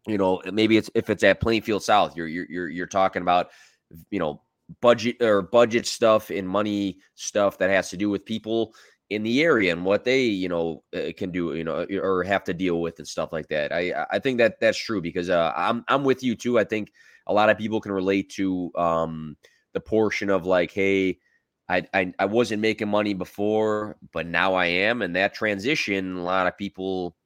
[0.07, 3.49] you know maybe it's if it's at Plainfield South, you're you're you're, you're talking about
[4.11, 4.43] you know
[4.81, 8.75] budget or budget stuff and money stuff that has to do with people
[9.11, 12.45] in the area and what they you know uh, can do you know or have
[12.45, 13.73] to deal with and stuff like that.
[13.73, 16.91] I i think that that's true because uh, i'm i'm with you too i think
[17.27, 19.37] a lot of people can relate to um
[19.75, 21.19] the portion of like hey
[21.69, 26.23] I, I i wasn't making money before but now i am and that transition a
[26.23, 27.17] lot of people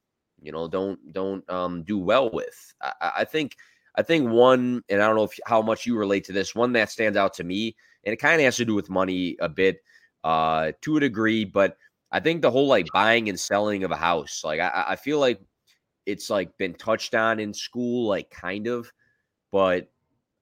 [0.41, 2.75] you know don't don't um do well with.
[2.81, 3.57] I, I think
[3.95, 6.73] I think one, and I don't know if, how much you relate to this, one
[6.75, 9.49] that stands out to me, and it kind of has to do with money a
[9.49, 9.79] bit
[10.25, 11.77] uh, to a degree, but
[12.11, 15.19] I think the whole like buying and selling of a house, like I, I feel
[15.19, 15.41] like
[16.07, 18.91] it's like been touched on in school, like kind of,
[19.53, 19.91] but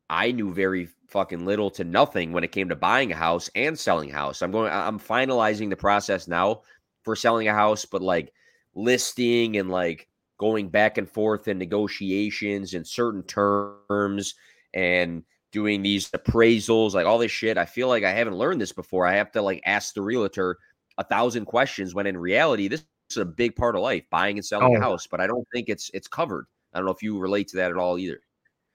[0.09, 3.79] I knew very fucking little to nothing when it came to buying a house and
[3.79, 4.43] selling a house.
[4.43, 6.63] I'm going, I'm finalizing the process now
[7.03, 8.33] for selling a house, but like
[8.75, 10.09] listing and like
[10.39, 14.35] going back and forth in negotiations and certain terms
[14.75, 17.59] and doing these appraisals, like all this shit.
[17.59, 19.07] I feel like I haven't learned this before.
[19.07, 20.59] I have to like ask the realtor
[20.99, 24.45] a thousand questions when in reality, this is a big part of life, buying and
[24.45, 24.79] selling oh.
[24.79, 25.07] a house.
[25.07, 26.47] But I don't think it's it's covered.
[26.73, 28.21] I don't know if you relate to that at all either.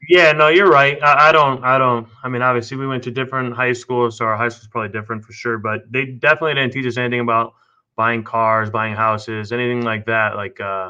[0.09, 1.01] Yeah, no, you're right.
[1.03, 1.63] I, I don't.
[1.63, 2.07] I don't.
[2.23, 5.23] I mean, obviously, we went to different high schools, so our high school's probably different
[5.23, 5.59] for sure.
[5.59, 7.53] But they definitely didn't teach us anything about
[7.95, 10.35] buying cars, buying houses, anything like that.
[10.35, 10.89] Like, uh,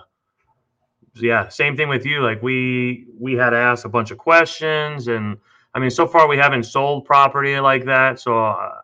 [1.16, 2.22] yeah, same thing with you.
[2.22, 5.38] Like we we had to ask a bunch of questions, and
[5.74, 8.20] I mean, so far we haven't sold property like that.
[8.20, 8.82] So uh,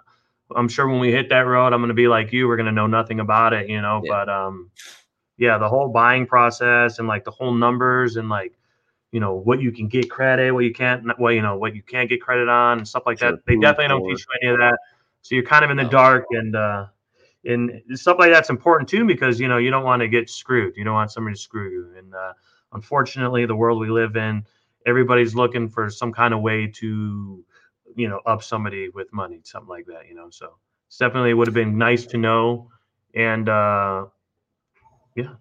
[0.56, 2.48] I'm sure when we hit that road, I'm going to be like you.
[2.48, 4.02] We're going to know nothing about it, you know.
[4.04, 4.12] Yeah.
[4.12, 4.72] But um,
[5.38, 8.58] yeah, the whole buying process and like the whole numbers and like
[9.12, 11.82] you know what you can get credit, what you can't, well, you know what you
[11.82, 13.32] can't get credit on, and stuff like sure.
[13.32, 13.46] that.
[13.46, 14.78] They definitely don't teach you any of that.
[15.22, 16.56] So you're kind of in the dark and.
[16.56, 16.88] uh
[17.46, 20.76] and stuff like that's important too because you know you don't want to get screwed
[20.76, 22.34] you don't want somebody to screw you and uh,
[22.74, 24.44] unfortunately the world we live in
[24.88, 27.44] everybody's looking for some kind of way to
[27.96, 30.56] you know up somebody with money something like that you know so
[30.88, 32.70] it's definitely would have been nice to know
[33.14, 34.06] and uh
[35.16, 35.34] yeah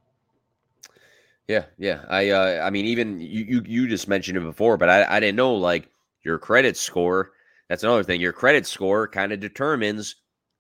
[1.49, 4.89] yeah yeah i uh i mean even you you, you just mentioned it before but
[4.89, 5.89] i i didn't know like
[6.23, 7.33] your credit score
[7.69, 10.17] that's another thing your credit score kind of determines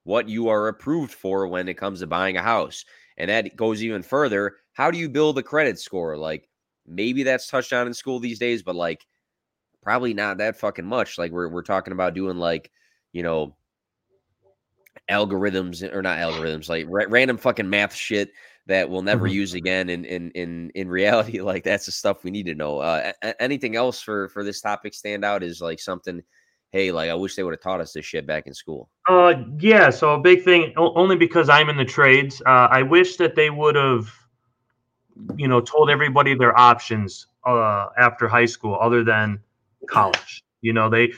[0.06, 2.84] what you are approved for when it comes to buying a house.
[3.18, 4.56] And that goes even further.
[4.72, 6.16] How do you build a credit score?
[6.16, 6.48] Like
[6.86, 9.06] maybe that's touched on in school these days, but like
[9.82, 11.18] probably not that fucking much.
[11.18, 12.70] Like we're we're talking about doing like,
[13.12, 13.56] you know,
[15.10, 18.30] algorithms or not algorithms, like ra- random fucking math shit
[18.66, 19.34] that we'll never mm-hmm.
[19.34, 22.80] use again in in in in reality like that's the stuff we need to know
[22.80, 26.20] uh a- anything else for for this topic stand out is like something
[26.72, 28.90] hey, like I wish they would have taught us this shit back in school?
[29.08, 29.90] Uh, yeah.
[29.90, 32.42] So a big thing, only because I'm in the trades.
[32.44, 34.12] Uh, I wish that they would have,
[35.36, 39.40] you know, told everybody their options uh, after high school, other than
[39.88, 40.42] college.
[40.62, 41.12] You know, they,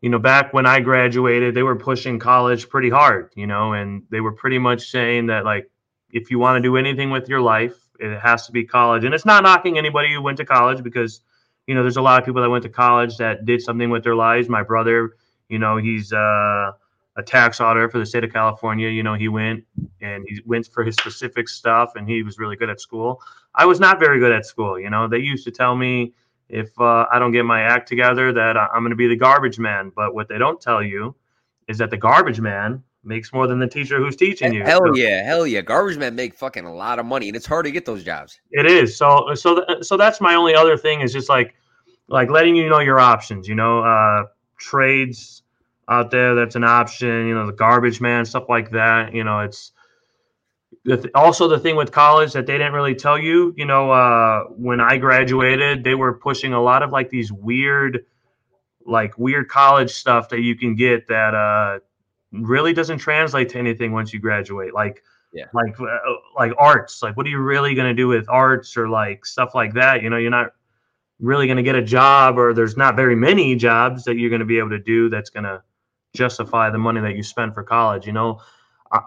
[0.00, 3.30] you know, back when I graduated, they were pushing college pretty hard.
[3.34, 5.70] You know, and they were pretty much saying that like,
[6.10, 9.04] if you want to do anything with your life, it has to be college.
[9.04, 11.20] And it's not knocking anybody who went to college because
[11.66, 14.04] you know, there's a lot of people that went to college that did something with
[14.04, 14.48] their lives.
[14.48, 15.16] My brother,
[15.48, 16.72] you know, he's uh,
[17.16, 18.88] a tax auditor for the state of California.
[18.88, 19.64] You know, he went
[20.00, 23.20] and he went for his specific stuff, and he was really good at school.
[23.54, 24.78] I was not very good at school.
[24.78, 26.12] You know, they used to tell me
[26.48, 29.58] if uh, I don't get my act together that I'm going to be the garbage
[29.58, 29.90] man.
[29.94, 31.14] But what they don't tell you
[31.68, 34.62] is that the garbage man makes more than the teacher who's teaching you.
[34.64, 35.62] Hell so, yeah, hell yeah.
[35.62, 38.40] Garbage men make fucking a lot of money, and it's hard to get those jobs.
[38.50, 38.96] It is.
[38.96, 41.54] So so th- so that's my only other thing is just like
[42.08, 43.48] like letting you know your options.
[43.48, 44.24] You know, uh,
[44.58, 45.42] trades
[45.88, 47.28] out there that's an option.
[47.28, 49.14] You know, the garbage man stuff like that.
[49.14, 49.72] You know, it's
[51.14, 53.54] also the thing with college that they didn't really tell you.
[53.56, 58.04] You know, uh, when I graduated, they were pushing a lot of like these weird
[58.88, 61.80] like weird college stuff that you can get that uh
[62.32, 64.74] really doesn't translate to anything once you graduate.
[64.74, 65.44] Like, yeah.
[65.52, 65.86] like, uh,
[66.36, 67.02] like arts.
[67.02, 70.02] Like, what are you really going to do with arts or like stuff like that?
[70.02, 70.52] You know, you're not
[71.20, 74.40] really going to get a job, or there's not very many jobs that you're going
[74.40, 75.62] to be able to do that's going to
[76.16, 78.06] justify the money that you spend for college.
[78.06, 78.40] You know,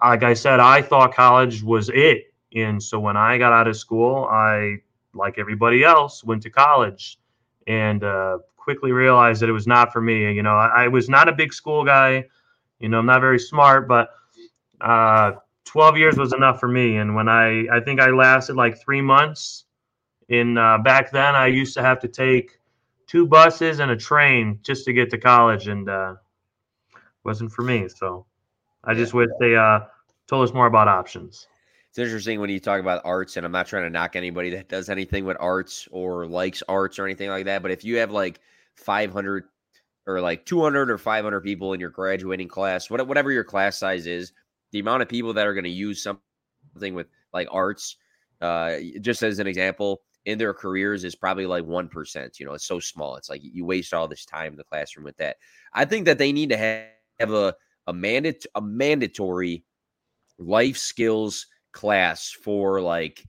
[0.04, 3.76] like I said, I thought college was it, and so when I got out of
[3.76, 4.76] school, I,
[5.14, 7.18] like everybody else, went to college,
[7.66, 10.32] and uh, quickly realized that it was not for me.
[10.32, 12.24] You know, I, I was not a big school guy
[12.80, 14.08] you know, I'm not very smart, but
[14.80, 15.32] uh,
[15.66, 16.96] 12 years was enough for me.
[16.96, 19.64] And when I, I think I lasted like three months.
[20.30, 22.52] In uh, back then, I used to have to take
[23.08, 26.14] two buses and a train just to get to college, and uh,
[27.24, 27.88] wasn't for me.
[27.88, 28.26] So
[28.84, 29.80] I just wish they uh,
[30.26, 31.46] told us more about options.
[31.88, 34.68] it's interesting when you talk about arts, and I'm not trying to knock anybody that
[34.68, 37.62] does anything with arts or likes arts or anything like that.
[37.62, 38.40] But if you have like
[38.76, 39.44] 500
[40.06, 44.32] or like 200 or 500 people in your graduating class, whatever your class size is,
[44.72, 47.96] the amount of people that are going to use something with like arts,
[48.40, 52.38] uh, just as an example, in their careers is probably like 1%.
[52.38, 53.16] You know, it's so small.
[53.16, 55.36] It's like you waste all this time in the classroom with that.
[55.72, 56.84] I think that they need to have,
[57.20, 57.54] have a,
[57.86, 59.64] a, mandat- a mandatory
[60.38, 63.24] life skills class for like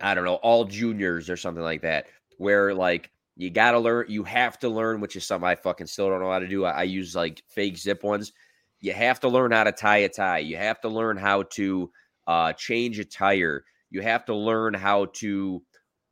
[0.00, 2.06] I don't know, all juniors or something like that,
[2.38, 5.86] where like you got to learn, you have to learn, which is something I fucking
[5.86, 6.64] still don't know how to do.
[6.64, 8.32] I, I, use like fake zip ones.
[8.80, 10.38] You have to learn how to tie a tie.
[10.38, 11.90] You have to learn how to
[12.26, 13.64] uh, change a tire.
[13.90, 15.62] You have to learn how to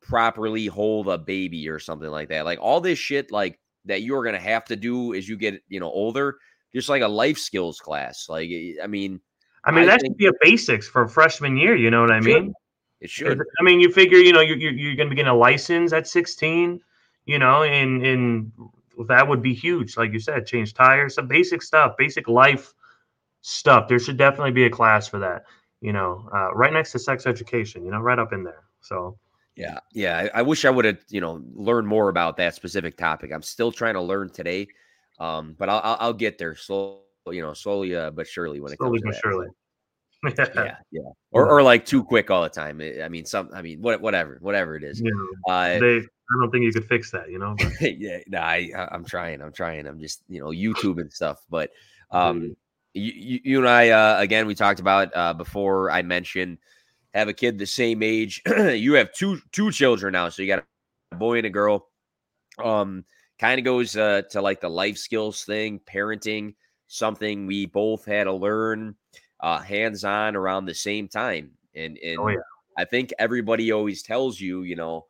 [0.02, 2.44] properly hold a baby or something like that.
[2.44, 5.80] Like all this shit, like that you're gonna have to do as you get, you
[5.80, 6.38] know, older.
[6.74, 8.28] Just like a life skills class.
[8.28, 8.50] Like
[8.82, 9.20] I mean,
[9.64, 11.76] I mean, I that think, should be a basics for freshman year.
[11.76, 12.54] You know what I mean?
[13.00, 13.40] It should.
[13.60, 16.08] I mean, you figure, you know, you're, you're going to be getting a license at
[16.08, 16.80] 16,
[17.26, 18.52] you know, and, and
[19.06, 19.96] that would be huge.
[19.96, 22.72] Like you said, change tires, some basic stuff, basic life
[23.42, 23.88] stuff.
[23.88, 25.44] There should definitely be a class for that,
[25.80, 28.64] you know, uh, right next to sex education, you know, right up in there.
[28.80, 29.16] So,
[29.54, 30.28] yeah, yeah.
[30.34, 33.30] I, I wish I would have, you know, learned more about that specific topic.
[33.32, 34.66] I'm still trying to learn today,
[35.18, 37.02] um, but I'll, I'll, I'll get there slowly
[37.32, 39.18] you know, slowly uh, but surely when it slowly comes.
[39.20, 39.48] Slowly
[40.24, 40.48] but surely.
[40.66, 41.00] yeah, yeah,
[41.30, 42.80] or or like too quick all the time.
[42.80, 43.50] I mean, some.
[43.54, 45.00] I mean, what, whatever, whatever it is.
[45.00, 45.12] Yeah,
[45.48, 47.30] uh, they, I don't think you could fix that.
[47.30, 47.54] You know.
[47.80, 49.40] yeah, no, I, I'm trying.
[49.40, 49.86] I'm trying.
[49.86, 51.44] I'm just, you know, YouTube and stuff.
[51.48, 51.70] But
[52.10, 52.56] um,
[52.94, 55.88] you, you and I, uh, again, we talked about uh, before.
[55.88, 56.58] I mentioned
[57.14, 58.42] have a kid the same age.
[58.58, 60.64] you have two two children now, so you got
[61.12, 61.86] a boy and a girl.
[62.62, 63.04] Um,
[63.38, 66.54] kind of goes uh, to like the life skills thing, parenting
[66.88, 68.94] something we both had to learn
[69.40, 71.50] uh, hands on around the same time.
[71.74, 72.38] And, and oh, yeah.
[72.76, 75.06] I think everybody always tells you, you know,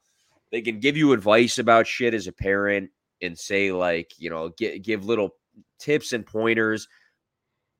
[0.50, 2.90] they can give you advice about shit as a parent
[3.22, 5.30] and say, like, you know, get, give little
[5.78, 6.88] tips and pointers.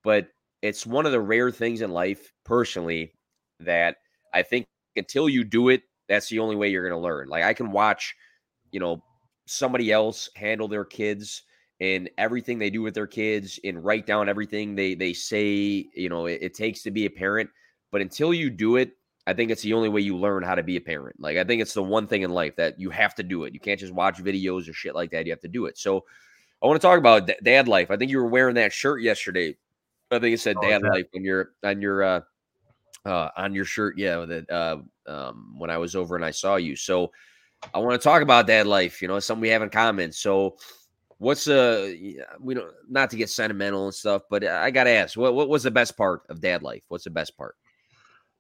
[0.05, 0.29] But
[0.63, 3.15] it's one of the rare things in life, personally,
[3.61, 3.97] that
[4.33, 7.29] I think until you do it, that's the only way you're going to learn.
[7.29, 8.15] Like, I can watch,
[8.71, 9.03] you know,
[9.49, 11.43] somebody else handle their kids
[11.81, 16.09] and everything they do with their kids and write down everything they they say you
[16.09, 17.49] know it, it, takes to be a parent
[17.93, 18.93] but until you do it
[19.27, 21.19] i think it's the only way you learn how to be a parent.
[21.21, 23.55] Like i think it's the one thing in life that you have to do it.
[23.55, 25.27] You can't just watch videos or shit like that.
[25.27, 25.79] You have to do it.
[25.79, 26.05] So
[26.63, 27.91] i want to talk about dad life.
[27.91, 29.57] I think you were wearing that shirt yesterday.
[30.11, 32.21] I think it said oh, dad life on your on your uh
[33.05, 33.97] uh on your shirt.
[33.97, 36.75] Yeah that uh um when i was over and i saw you.
[36.75, 37.13] So
[37.75, 40.57] i want to talk about dad life you know something we have in common so
[41.19, 41.93] What's uh
[42.39, 45.65] we don't not to get sentimental and stuff, but I gotta ask, what what was
[45.65, 46.83] the best part of dad life?
[46.89, 47.57] What's the best part?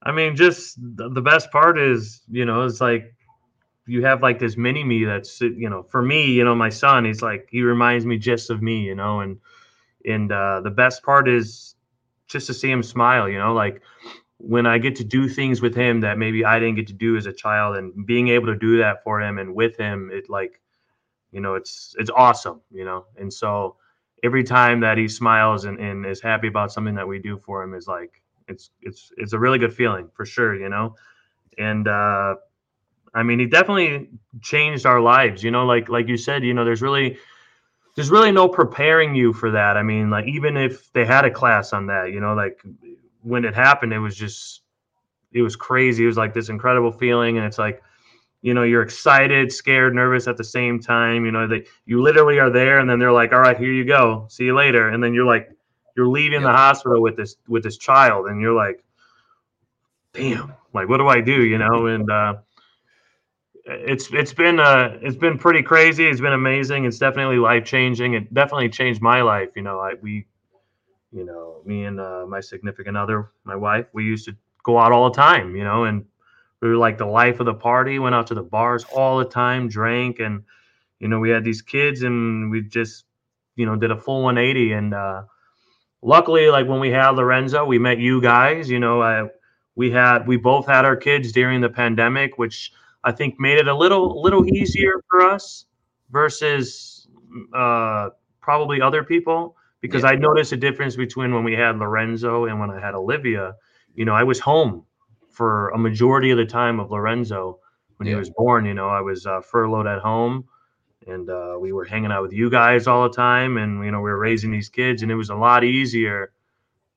[0.04, 3.12] I mean, just the best part is, you know, it's like
[3.86, 7.04] you have like this mini me that's you know, for me, you know, my son,
[7.04, 9.40] he's like he reminds me just of me, you know, and
[10.04, 11.74] and uh the best part is
[12.28, 13.82] just to see him smile, you know, like
[14.38, 17.16] when I get to do things with him that maybe I didn't get to do
[17.16, 20.30] as a child and being able to do that for him and with him, it
[20.30, 20.60] like
[21.32, 23.04] you know it's it's awesome you know?
[23.16, 23.76] And so
[24.22, 27.62] every time that he smiles and, and is happy about something that we do for
[27.62, 30.94] him is like it's it's it's a really good feeling for sure you know?
[31.58, 32.36] And uh
[33.14, 34.08] i mean he definitely
[34.40, 35.66] changed our lives you know?
[35.66, 37.18] Like like you said you know there's really
[37.96, 39.76] there's really no preparing you for that.
[39.76, 42.34] I mean like even if they had a class on that you know?
[42.34, 42.62] Like
[43.28, 44.62] when it happened it was just
[45.32, 46.04] it was crazy.
[46.04, 47.82] It was like this incredible feeling and it's like
[48.40, 52.38] you know you're excited scared nervous at the same time you know they you literally
[52.38, 54.26] are there and then they're like all right here you go.
[54.30, 54.88] See you later.
[54.88, 55.50] And then you're like
[55.96, 58.82] you're leaving the hospital with this with this child and you're like
[60.14, 60.54] damn.
[60.72, 61.44] Like what do i do?
[61.44, 61.86] You know?
[61.86, 62.34] And uh
[63.66, 66.06] it's it's been uh it's been pretty crazy.
[66.06, 66.86] It's been amazing.
[66.86, 69.78] It's definitely life changing it definitely changed my life you know?
[69.80, 70.26] I we
[71.12, 74.92] you know me and uh, my significant other my wife we used to go out
[74.92, 76.04] all the time you know and
[76.60, 79.24] we were like the life of the party went out to the bars all the
[79.24, 80.42] time drank and
[81.00, 83.04] you know we had these kids and we just
[83.56, 85.22] you know did a full 180 and uh
[86.02, 89.28] luckily like when we had lorenzo we met you guys you know I,
[89.74, 92.72] we had we both had our kids during the pandemic which
[93.04, 95.64] i think made it a little little easier for us
[96.10, 97.08] versus
[97.54, 100.10] uh probably other people because yeah.
[100.10, 103.54] i noticed a difference between when we had lorenzo and when i had olivia
[103.94, 104.84] you know i was home
[105.38, 107.60] for a majority of the time of Lorenzo
[107.96, 108.14] when yeah.
[108.14, 108.66] he was born.
[108.66, 110.48] You know, I was uh, furloughed at home,
[111.06, 114.00] and uh, we were hanging out with you guys all the time, and you know,
[114.00, 116.32] we were raising these kids, and it was a lot easier,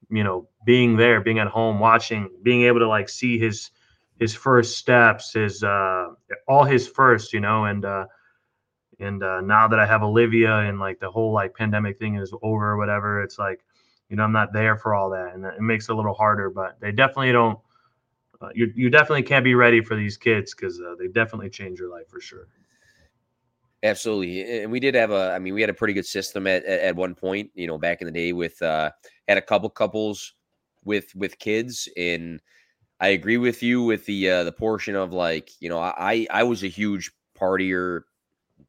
[0.10, 3.70] you know, being there, being at home, watching, being able to like see his
[4.20, 6.08] his first steps, his uh
[6.48, 8.08] all his first, you know, and uh
[9.02, 12.34] and uh now that I have Olivia and like the whole like pandemic thing is
[12.42, 13.66] over or whatever, it's like,
[14.10, 16.50] you know, I'm not there for all that and it makes it a little harder,
[16.50, 17.60] but they definitely don't
[18.42, 21.80] uh, you you definitely can't be ready for these kids because uh, they definitely change
[21.80, 22.48] your life for sure.
[23.84, 25.32] Absolutely, and we did have a.
[25.34, 27.50] I mean, we had a pretty good system at, at, at one point.
[27.56, 28.92] You know, back in the day, with uh,
[29.28, 30.34] had a couple couples
[30.84, 32.40] with with kids, and
[33.00, 36.44] I agree with you with the uh, the portion of like, you know, I I
[36.44, 38.02] was a huge partier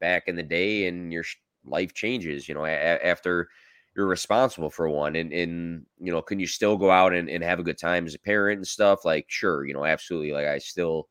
[0.03, 1.25] back in the day, and your
[1.65, 2.47] life changes.
[2.49, 3.49] You know, a, after
[3.97, 7.43] you're responsible for one, and and you know, can you still go out and, and
[7.43, 9.07] have a good time as a parent and stuff?
[9.07, 10.33] Like, sure, you know, absolutely.
[10.33, 11.09] Like, I still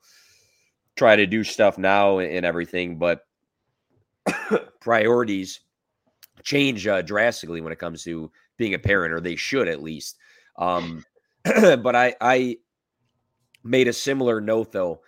[0.95, 3.21] try to do stuff now and everything, but
[4.81, 5.61] priorities
[6.43, 10.17] change uh, drastically when it comes to being a parent, or they should at least.
[10.57, 11.03] Um,
[11.45, 12.57] but I I
[13.63, 15.01] made a similar note though,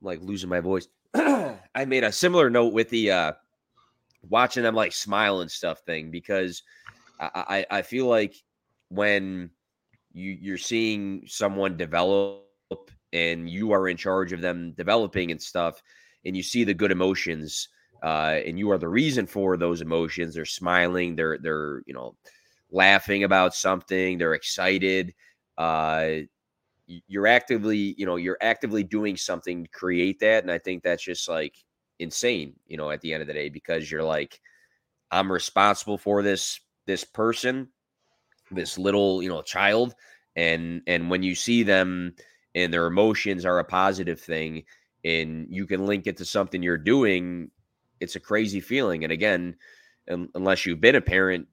[0.00, 0.88] like losing my voice.
[1.74, 3.32] I made a similar note with the uh,
[4.28, 6.62] watching them like smile and stuff thing because
[7.20, 8.34] I, I, I feel like
[8.88, 9.50] when
[10.12, 12.42] you you're seeing someone develop
[13.12, 15.82] and you are in charge of them developing and stuff,
[16.24, 17.68] and you see the good emotions
[18.02, 20.34] uh, and you are the reason for those emotions.
[20.34, 21.14] They're smiling.
[21.14, 22.16] They're they're you know
[22.70, 24.18] laughing about something.
[24.18, 25.14] They're excited.
[25.56, 26.26] Uh,
[26.86, 31.02] you're actively you know you're actively doing something to create that, and I think that's
[31.04, 31.56] just like
[31.98, 32.54] insane.
[32.66, 34.40] You know, at the end of the day, because you're like,
[35.10, 37.68] I'm responsible for this this person,
[38.50, 39.94] this little you know child,
[40.36, 42.14] and and when you see them
[42.54, 44.64] and their emotions are a positive thing
[45.04, 47.50] and you can link it to something you're doing
[48.00, 49.04] it's a crazy feeling.
[49.04, 49.54] And again,
[50.08, 51.46] unless you've been a parent,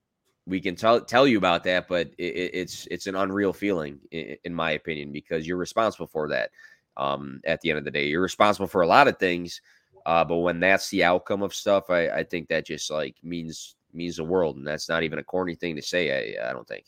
[0.49, 4.35] we can tell tell you about that, but it, it's it's an unreal feeling, in,
[4.43, 6.49] in, my opinion, because you're responsible for that.
[6.97, 9.61] Um, at the end of the day, you're responsible for a lot of things,
[10.05, 13.75] uh, but when that's the outcome of stuff, I, I think that just like means
[13.93, 16.37] means the world, and that's not even a corny thing to say.
[16.37, 16.85] I I don't think.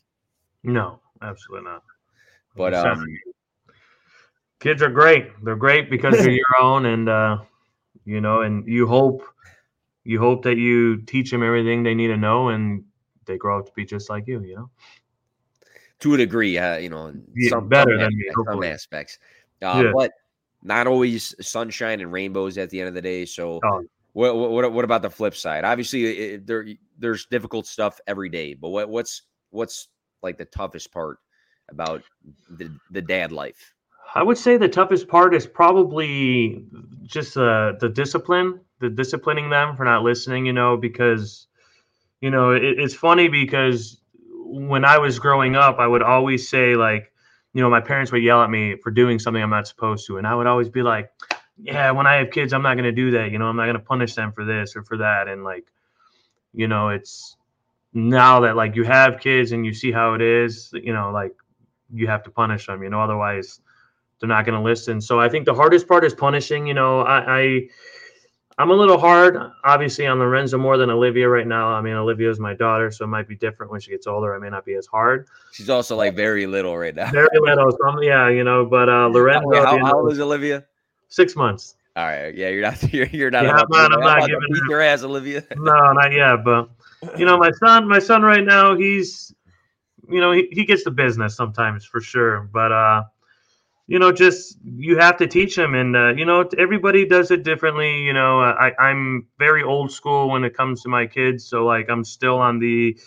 [0.64, 1.84] No, absolutely not.
[2.56, 3.06] But um,
[4.60, 5.32] kids are great.
[5.44, 7.38] They're great because they're your own, and uh,
[8.06, 9.24] you know, and you hope
[10.04, 12.84] you hope that you teach them everything they need to know and
[13.32, 14.70] they grow up to be just like you, you know?
[16.00, 19.20] To a degree, uh, you know, yeah, some better than me, some aspects.
[19.62, 19.92] Uh, yeah.
[19.94, 20.12] But
[20.64, 23.26] not always sunshine and rainbows at the end of the day.
[23.26, 23.84] So, oh.
[24.14, 25.64] what, what what about the flip side?
[25.64, 26.66] Obviously, it, there
[26.98, 28.56] there's difficult stuff every day.
[28.56, 29.90] But what what's what's
[30.24, 31.20] like the toughest part
[31.70, 32.02] about
[32.50, 33.74] the the dad life?
[34.16, 36.66] I would say the toughest part is probably
[37.04, 41.48] just uh, the discipline the disciplining them for not listening, you know, because
[42.22, 44.00] you know, it, it's funny because
[44.46, 47.12] when I was growing up, I would always say like,
[47.54, 50.18] you know, my parents would yell at me for doing something I'm not supposed to,
[50.18, 51.12] and I would always be like,
[51.58, 53.32] yeah, when I have kids, I'm not going to do that.
[53.32, 55.28] You know, I'm not going to punish them for this or for that.
[55.28, 55.68] And like,
[56.54, 57.36] you know, it's
[57.94, 61.36] now that like you have kids and you see how it is, you know, like
[61.94, 63.60] you have to punish them, you know, otherwise
[64.20, 65.02] they're not going to listen.
[65.02, 67.68] So I think the hardest part is punishing, you know, I, I
[68.62, 71.70] I'm a little hard, obviously, on Lorenzo more than Olivia right now.
[71.70, 74.36] I mean, Olivia is my daughter, so it might be different when she gets older.
[74.36, 75.28] I may not be as hard.
[75.52, 77.10] She's also like very little right now.
[77.12, 77.72] Very little.
[77.72, 79.48] So yeah, you know, but uh, Lorenzo.
[79.48, 80.64] Wait, how, how old is Olivia?
[81.08, 81.76] Six months.
[81.96, 82.34] All right.
[82.36, 82.82] Yeah, you're not.
[82.94, 83.44] You're, you're not.
[83.44, 85.44] Yeah, I'm not, I'm not giving your ass, Olivia.
[85.58, 86.44] no, not yet.
[86.46, 86.70] But
[87.18, 89.34] you know, my son, my son right now, he's,
[90.08, 92.42] you know, he, he gets the business sometimes for sure.
[92.54, 93.04] But uh,
[93.92, 97.44] you know, just you have to teach them, and uh, you know, everybody does it
[97.44, 98.04] differently.
[98.04, 101.90] You know, I I'm very old school when it comes to my kids, so like
[101.90, 102.98] I'm still on the,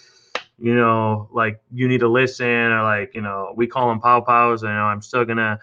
[0.58, 4.20] you know, like you need to listen, or like you know, we call them pow
[4.20, 4.62] pows.
[4.62, 5.58] I know I'm still gonna,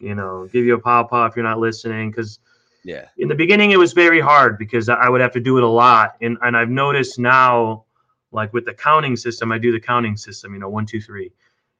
[0.00, 2.40] you know, give you a pow pow if you're not listening, because
[2.82, 5.62] yeah, in the beginning it was very hard because I would have to do it
[5.62, 7.84] a lot, and and I've noticed now,
[8.32, 11.30] like with the counting system, I do the counting system, you know, one two three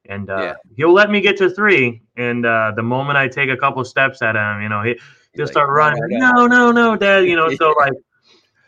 [0.09, 0.53] and uh, yeah.
[0.75, 2.01] he'll let me get to three.
[2.17, 4.99] And uh, the moment I take a couple steps at him, you know, he,
[5.33, 6.01] he'll like, start running.
[6.09, 7.25] No, no, no, Dad.
[7.25, 7.93] You know, so like,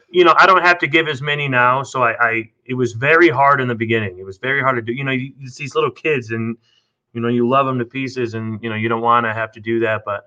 [0.10, 1.84] you know, I don't have to give as many now.
[1.84, 4.20] So I, I, it was very hard in the beginning.
[4.20, 4.94] It was very hard to do.
[4.94, 6.56] You know, you, it's these little kids, and
[7.14, 9.52] you know, you love them to pieces, and you know, you don't want to have
[9.54, 10.26] to do that, but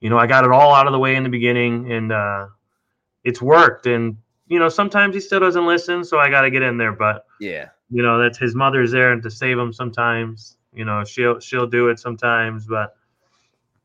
[0.00, 2.48] you know, I got it all out of the way in the beginning, and uh,
[3.24, 3.86] it's worked.
[3.86, 6.92] And you know, sometimes he still doesn't listen, so I got to get in there.
[6.92, 11.04] But yeah, you know that's his mother's there and to save him sometimes you know
[11.04, 12.96] she'll she'll do it sometimes but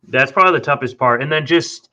[0.10, 1.89] that's probably the toughest part and then just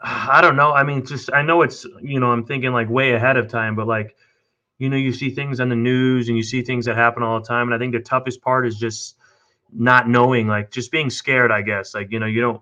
[0.00, 3.12] i don't know i mean just i know it's you know i'm thinking like way
[3.12, 4.14] ahead of time but like
[4.78, 7.38] you know, you see things on the news and you see things that happen all
[7.40, 7.68] the time.
[7.68, 9.16] And I think the toughest part is just
[9.72, 11.94] not knowing, like just being scared, I guess.
[11.94, 12.60] Like, you know, you don't,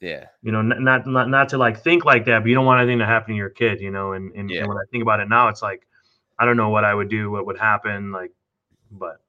[0.00, 2.80] yeah, you know, not, not, not to like think like that, but you don't want
[2.80, 4.12] anything to happen to your kid, you know?
[4.12, 4.60] And, and, Yeah.
[4.60, 5.86] and when I think about it now, it's like,
[6.38, 8.12] I don't know what I would do, what would happen.
[8.12, 8.32] Like,
[8.90, 9.20] but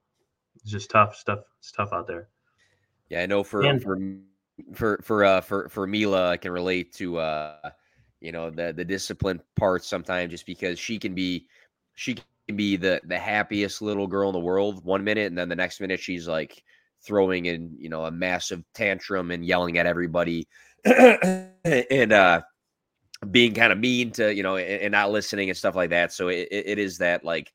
[0.56, 1.40] it's just tough stuff.
[1.58, 2.28] It's tough out there.
[3.08, 3.98] Yeah, I know for And- for
[4.74, 7.70] for for uh for for Mila, I can relate to uh
[8.20, 11.46] you know the the discipline part sometimes just because she can be
[11.94, 15.48] she can be the the happiest little girl in the world one minute and then
[15.48, 16.62] the next minute she's like
[17.02, 20.46] throwing in you know a massive tantrum and yelling at everybody
[20.84, 22.40] and uh
[23.30, 26.12] being kind of mean to you know and, and not listening and stuff like that
[26.12, 27.52] so it, it is that like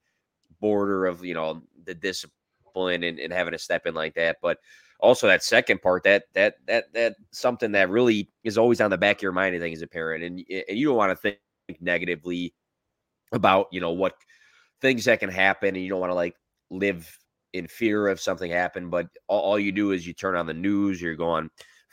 [0.60, 4.60] border of you know the discipline and, and having to step in like that but
[5.00, 8.98] also that second part that that that that something that really is always on the
[8.98, 11.16] back of your mind i think as a parent and, and you don't want to
[11.16, 11.40] think
[11.82, 12.54] negatively
[13.32, 14.14] about you know what
[14.82, 16.36] things that can happen and you don't want to like
[16.70, 17.18] live
[17.54, 20.54] in fear of something happen but all, all you do is you turn on the
[20.54, 21.50] news or you go on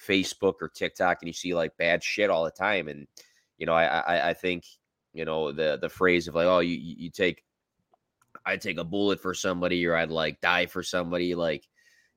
[0.06, 3.06] facebook or tiktok and you see like bad shit all the time and
[3.62, 4.64] you know i i, I think
[5.14, 7.44] you know the the phrase of like oh you you take
[8.44, 11.64] i'd take a bullet for somebody or i'd like die for somebody like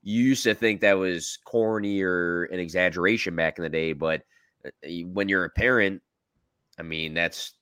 [0.06, 4.22] you used to think that was corny or an exaggeration back in the day, but
[4.64, 4.70] uh,
[5.12, 6.04] when you're a parent,
[6.80, 7.54] I mean, that's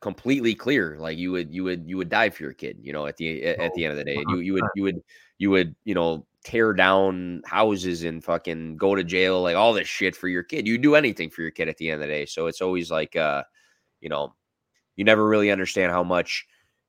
[0.00, 0.96] completely clear.
[1.00, 3.42] Like you would, you would, you would die for your kid, you know, at the
[3.42, 5.02] at at the end of the day, and you you would you would
[5.38, 9.88] you would you know tear down houses and fucking go to jail, like all this
[9.88, 10.66] shit for your kid.
[10.66, 12.26] You do anything for your kid at the end of the day.
[12.26, 13.44] So it's always like, uh,
[14.00, 14.34] you know,
[14.96, 16.46] you never really understand how much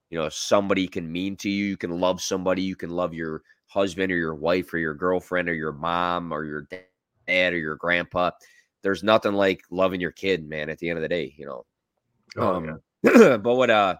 [0.09, 1.65] you know somebody can mean to you.
[1.65, 2.61] You can love somebody.
[2.61, 6.43] You can love your husband or your wife or your girlfriend or your mom or
[6.43, 8.31] your dad or your grandpa.
[8.83, 10.69] There's nothing like loving your kid, man.
[10.69, 11.65] At the end of the day, you know.
[12.37, 13.95] Oh, Um, but what uh,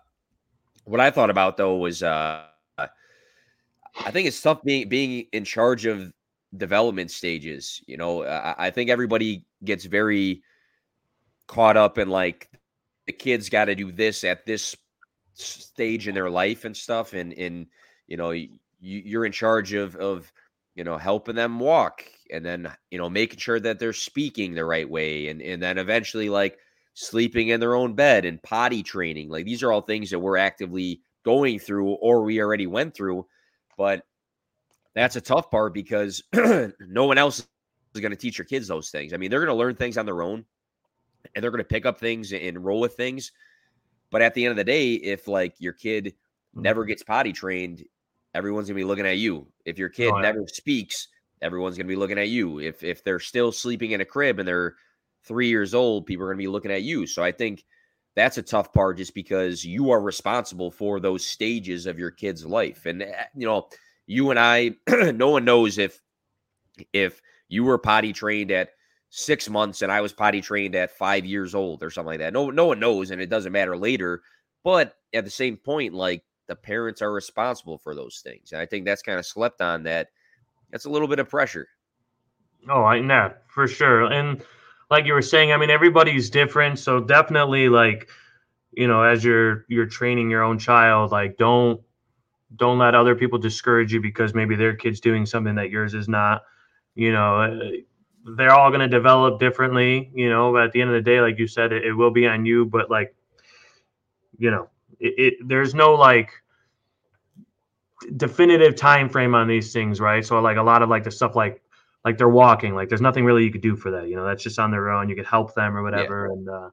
[0.86, 2.45] what I thought about though was uh,
[3.99, 6.11] I think it's tough being being in charge of
[6.57, 7.81] development stages.
[7.87, 10.43] You know, I, I think everybody gets very
[11.47, 12.49] caught up in like
[13.07, 14.75] the kids got to do this at this
[15.33, 17.67] stage in their life and stuff, and and
[18.07, 20.31] you know you, you're in charge of of
[20.75, 24.65] you know helping them walk and then you know making sure that they're speaking the
[24.65, 26.57] right way and and then eventually like
[26.93, 30.37] sleeping in their own bed and potty training like these are all things that we're
[30.37, 33.25] actively going through or we already went through
[33.82, 34.05] but
[34.93, 36.21] that's a tough part because
[36.79, 37.39] no one else
[37.95, 39.11] is going to teach your kids those things.
[39.11, 40.45] I mean they're going to learn things on their own
[41.34, 43.32] and they're going to pick up things and roll with things
[44.11, 46.61] but at the end of the day if like your kid mm-hmm.
[46.61, 47.84] never gets potty trained
[48.36, 49.47] everyone's going to be looking at you.
[49.65, 50.21] If your kid Oh, yeah.
[50.21, 51.07] never speaks
[51.41, 52.59] everyone's going to be looking at you.
[52.59, 54.75] If if they're still sleeping in a crib and they're
[55.23, 57.07] 3 years old people are going to be looking at you.
[57.07, 57.65] So i think
[58.16, 62.45] that's a tough part just because you are responsible for those stages of your kid's
[62.45, 62.86] life.
[62.86, 63.68] And eh, you know
[64.07, 64.72] you and i
[65.14, 66.01] no one knows if
[66.93, 68.72] if you were potty trained at
[69.09, 72.34] six months and i was potty trained at five years old or something like that.
[72.34, 74.22] No no one knows and it doesn't matter later.
[74.64, 78.51] But at the same point like the parents are responsible for those things.
[78.51, 80.09] And i think that's kind of slept on that.
[80.72, 81.68] That's a little bit of pressure.
[82.70, 84.05] Oh, I know for sure.
[84.05, 84.41] And
[84.91, 86.77] like you were saying, I mean, everybody's different.
[86.77, 88.09] So definitely, like,
[88.73, 91.81] you know, as you're you're training your own child, like, don't
[92.57, 96.09] don't let other people discourage you because maybe their kid's doing something that yours is
[96.09, 96.43] not.
[96.95, 97.69] You know, uh,
[98.35, 100.11] they're all going to develop differently.
[100.13, 102.11] You know, but at the end of the day, like you said, it, it will
[102.11, 102.65] be on you.
[102.65, 103.15] But like,
[104.37, 104.69] you know,
[104.99, 106.31] it, it there's no like
[108.17, 110.25] definitive time frame on these things, right?
[110.25, 111.61] So like a lot of like the stuff like
[112.06, 114.08] like they're walking, like there's nothing really you could do for that.
[114.10, 115.10] You know, that's just on their own.
[115.10, 116.26] You could help them or whatever.
[116.28, 116.70] And uh,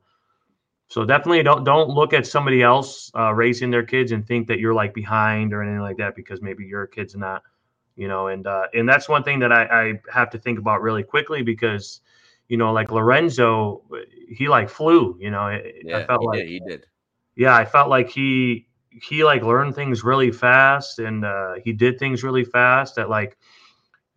[0.89, 4.59] so definitely don't don't look at somebody else uh, racing their kids and think that
[4.59, 7.43] you're like behind or anything like that because maybe your kid's not.
[7.97, 10.83] You know, and uh, and that's one thing that I, I have to think about
[10.83, 12.01] really quickly because,
[12.49, 13.83] you know, like Lorenzo,
[14.29, 15.16] he like flew.
[15.20, 16.87] You know, I- I felt he like did he did
[17.35, 21.99] yeah, I felt like he he like learned things really fast and uh, he did
[21.99, 23.37] things really fast that like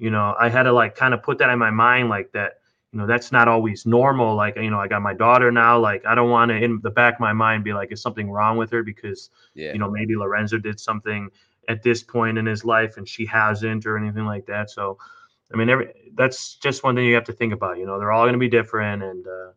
[0.01, 2.53] you know I had to like kind of put that in my mind like that
[2.91, 6.03] you know that's not always normal like you know I got my daughter now like
[6.07, 8.57] I don't want to in the back of my mind be like is something wrong
[8.57, 9.71] with her because yeah.
[9.71, 11.29] you know maybe Lorenzo did something
[11.69, 14.71] at this point in his life and she hasn't or anything like that.
[14.71, 14.97] So
[15.53, 18.11] I mean every that's just one thing you have to think about you know they're
[18.11, 19.51] all going to be different and uh,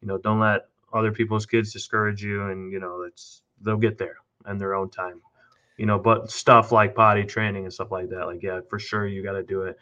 [0.00, 0.62] you know don't let
[0.94, 4.16] other people's kids discourage you and you know it's they'll get there
[4.48, 5.20] in their own time
[5.80, 9.06] you know but stuff like potty training and stuff like that like yeah for sure
[9.06, 9.78] you got to do it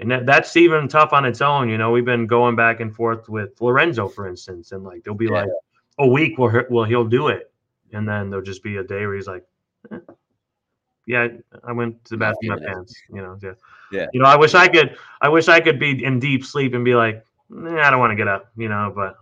[0.00, 2.92] and that, that's even tough on its own you know we've been going back and
[2.92, 5.42] forth with lorenzo for instance and like there'll be Yeah.
[5.42, 5.50] like
[5.98, 7.52] a week where, he- where he'll do it
[7.92, 9.44] and then there'll just be a day where he's like,
[9.92, 9.98] eh,
[11.06, 11.28] "Yeah,
[11.62, 13.52] I went to the bathroom in my pants." You know, yeah,
[13.92, 14.06] yeah.
[14.14, 14.96] You know, I wish I could.
[15.20, 17.22] I wish I could be in deep sleep and be like,
[17.54, 18.50] I don't want to get up.
[18.56, 19.18] You know, but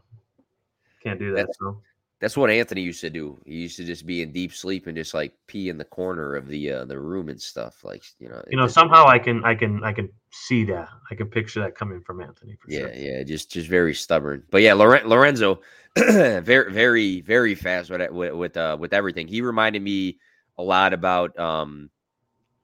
[1.02, 1.46] can't do that.
[1.46, 1.82] That's, so.
[2.20, 3.40] That's what Anthony used to do.
[3.46, 6.36] He used to just be in deep sleep and just like pee in the corner
[6.36, 7.82] of the uh, the room and stuff.
[7.82, 10.90] Like you know, you know, somehow I can I can I can see that.
[11.10, 12.58] I can picture that coming from Anthony.
[12.68, 12.92] yeah, sure.
[12.92, 14.44] yeah, just just very stubborn.
[14.50, 15.62] But yeah, Lorenzo,
[15.96, 19.26] very very very fast with with with, uh, with everything.
[19.26, 20.18] He reminded me
[20.58, 21.88] a lot about um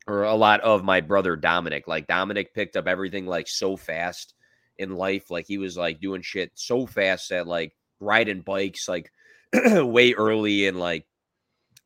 [0.06, 1.88] or a lot of my brother Dominic.
[1.88, 4.34] Like Dominic picked up everything like so fast
[4.76, 5.30] in life.
[5.30, 9.10] Like he was like doing shit so fast that like riding bikes like
[9.84, 11.06] way early and like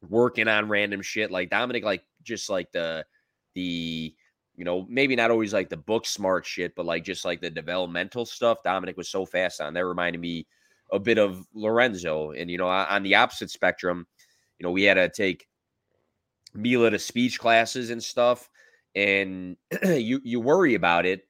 [0.08, 1.30] working on random shit.
[1.30, 3.04] Like Dominic, like just like the
[3.54, 4.14] the
[4.56, 7.50] you know maybe not always like the book smart shit, but like just like the
[7.50, 8.58] developmental stuff.
[8.64, 9.74] Dominic was so fast on.
[9.74, 10.46] That reminded me
[10.92, 12.32] a bit of Lorenzo.
[12.32, 14.06] And you know on the opposite spectrum,
[14.58, 15.46] you know we had to take
[16.54, 18.48] Mila to speech classes and stuff,
[18.94, 21.22] and you you worry about it,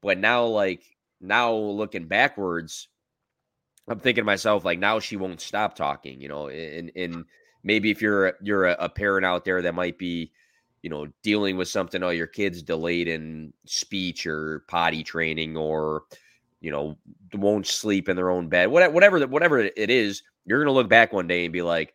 [0.00, 0.82] but now like
[1.20, 2.88] now looking backwards,
[3.88, 7.24] I'm thinking to myself like now she won't stop talking, you know, and and
[7.62, 10.32] maybe if you're you're a, a parent out there that might be
[10.82, 16.02] you know dealing with something oh your kids delayed in speech or potty training or
[16.60, 16.96] you know
[17.34, 21.12] won't sleep in their own bed whatever whatever whatever it is you're to look back
[21.12, 21.94] one day and be like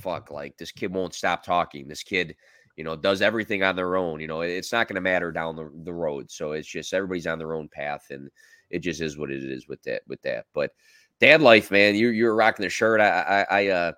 [0.00, 1.86] fuck like this kid won't stop talking.
[1.86, 2.34] This kid
[2.76, 4.20] you know does everything on their own.
[4.20, 7.38] You know it's not to matter down the, the road so it's just everybody's on
[7.38, 8.30] their own path and
[8.70, 10.46] it just is what it is with that with that.
[10.54, 10.72] But
[11.20, 13.00] dad life man you you're rocking the shirt.
[13.00, 13.92] I i, I uh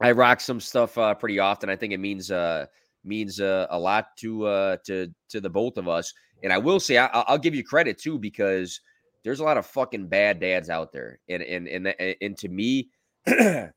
[0.00, 1.70] i rock some stuff uh pretty often.
[1.70, 2.66] I think it means uh
[3.02, 6.12] means uh, a lot to uh to to the both of us.
[6.42, 8.80] And i will say I, i'll give you credit too because
[9.22, 11.18] there's a lot of fucking bad dads out there.
[11.28, 12.90] And and and, and to me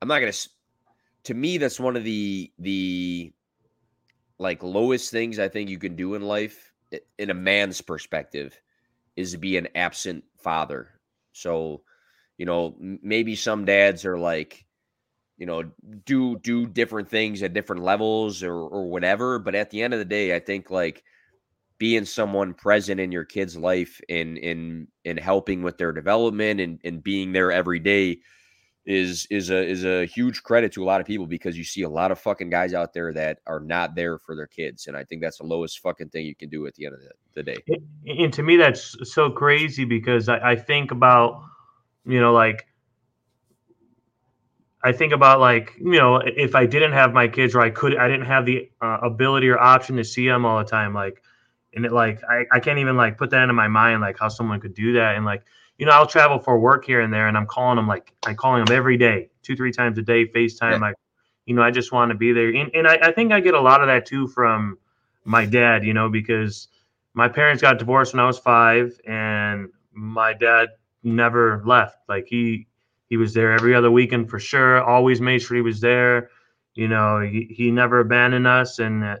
[0.00, 0.32] I'm not gonna.
[1.24, 3.32] To me, that's one of the the
[4.38, 6.72] like lowest things I think you can do in life,
[7.18, 8.58] in a man's perspective,
[9.18, 10.88] is to be an absent father.
[11.32, 11.82] So,
[12.38, 14.64] you know, maybe some dads are like,
[15.36, 15.64] you know,
[16.06, 19.40] do do different things at different levels or or whatever.
[19.40, 21.02] But at the end of the day, I think like
[21.78, 26.80] being someone present in your kid's life in in in helping with their development and
[26.84, 28.20] and being there every day
[28.88, 31.82] is is a is a huge credit to a lot of people because you see
[31.82, 34.96] a lot of fucking guys out there that are not there for their kids, and
[34.96, 37.10] I think that's the lowest fucking thing you can do at the end of the,
[37.34, 37.58] the day.
[38.06, 41.42] And to me, that's so crazy because I, I think about
[42.06, 42.66] you know like
[44.82, 47.94] I think about like you know if I didn't have my kids or I could
[47.94, 51.22] I didn't have the uh, ability or option to see them all the time like
[51.74, 54.28] and it like I, I can't even like put that into my mind like how
[54.28, 55.44] someone could do that and like
[55.78, 58.36] you know, I'll travel for work here and there, and I'm calling them like I'm
[58.36, 60.72] calling them every day, two, three times a day, FaceTime.
[60.72, 60.78] Yeah.
[60.78, 60.96] Like,
[61.46, 63.54] you know, I just want to be there, and, and I, I think I get
[63.54, 64.78] a lot of that too from
[65.24, 65.84] my dad.
[65.84, 66.68] You know, because
[67.14, 70.70] my parents got divorced when I was five, and my dad
[71.04, 71.98] never left.
[72.08, 72.66] Like he
[73.08, 74.82] he was there every other weekend for sure.
[74.82, 76.30] Always made sure he was there.
[76.74, 79.16] You know, he, he never abandoned us, and uh,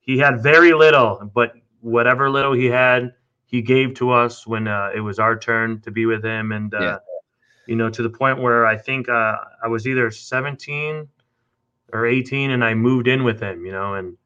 [0.00, 3.12] he had very little, but whatever little he had,
[3.52, 6.72] he gave to us when uh, it was our turn to be with him, and
[6.74, 6.98] uh, yeah.
[7.66, 11.06] you know, to the point where I think uh, I was either 17
[11.92, 13.64] or 18, and I moved in with him.
[13.66, 14.16] You know, and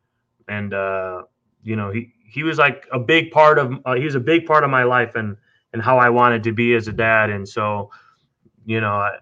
[0.47, 1.25] and uh,
[1.65, 4.47] you know, he he was like a big part of uh, he was a big
[4.47, 5.37] part of my life and
[5.73, 7.91] and how I wanted to be as a dad, and so
[8.65, 9.19] you know, I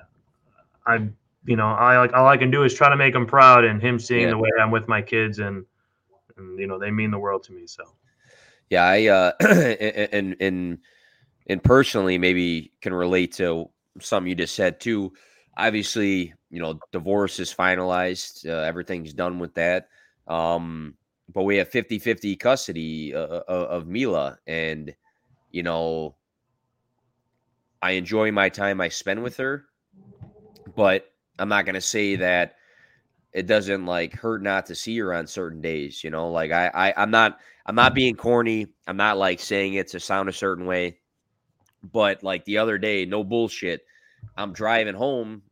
[0.87, 1.09] I
[1.47, 3.81] you know, I like all I can do is try to make him proud, and
[3.81, 4.31] him seeing yeah.
[4.31, 5.65] the way I'm with my kids, and,
[6.37, 7.67] and you know, they mean the world to me.
[7.67, 7.85] So
[8.71, 9.33] yeah, I uh,
[10.13, 10.79] and and
[11.47, 15.13] and personally maybe can relate to some you just said too.
[15.57, 18.49] Obviously, you know, divorce is finalized.
[18.49, 19.89] Uh, everything's done with that.
[20.27, 20.95] Um,
[21.33, 24.95] but we have 50-50 custody uh, uh, uh, of Mila and
[25.51, 26.17] you know
[27.83, 29.67] I enjoy my time I spend with her,
[30.75, 32.57] but I'm not going to say that
[33.35, 36.31] it doesn't like hurt not to see her on certain days, you know?
[36.31, 38.69] Like I, I I'm not I'm not being corny.
[38.87, 40.99] I'm not like saying it to sound a certain way.
[41.93, 43.85] But like the other day, no bullshit.
[44.37, 45.43] I'm driving home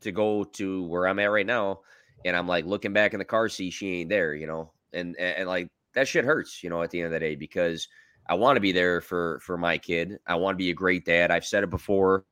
[0.00, 1.80] to go to where I'm at right now,
[2.24, 5.16] and I'm like looking back in the car seat, she ain't there, you know, and,
[5.18, 7.88] and and, like that shit hurts, you know, at the end of the day because
[8.28, 10.18] I want to be there for for my kid.
[10.26, 11.30] I want to be a great dad.
[11.30, 12.24] I've said it before,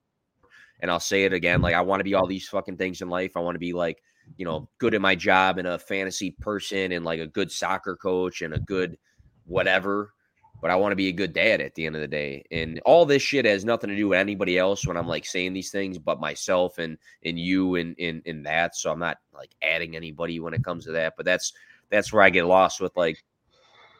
[0.80, 1.62] and I'll say it again.
[1.62, 3.36] Like I want to be all these fucking things in life.
[3.36, 4.02] I want to be like
[4.36, 7.96] you know good at my job and a fantasy person and like a good soccer
[7.96, 8.98] coach and a good
[9.46, 10.12] whatever.
[10.60, 12.44] but I want to be a good dad at the end of the day.
[12.50, 15.52] And all this shit has nothing to do with anybody else when I'm like saying
[15.52, 18.76] these things, but myself and and you and in in that.
[18.76, 21.14] So I'm not like adding anybody when it comes to that.
[21.16, 21.52] But that's
[21.90, 23.22] that's where I get lost with like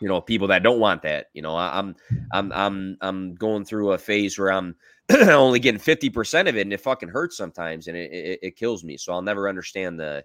[0.01, 1.27] you know people that don't want that.
[1.33, 1.97] You know, I'm
[2.33, 4.77] I'm I'm I'm going through a phase where I'm
[5.11, 8.83] only getting 50% of it and it fucking hurts sometimes and it, it, it kills
[8.83, 8.97] me.
[8.97, 10.25] So I'll never understand the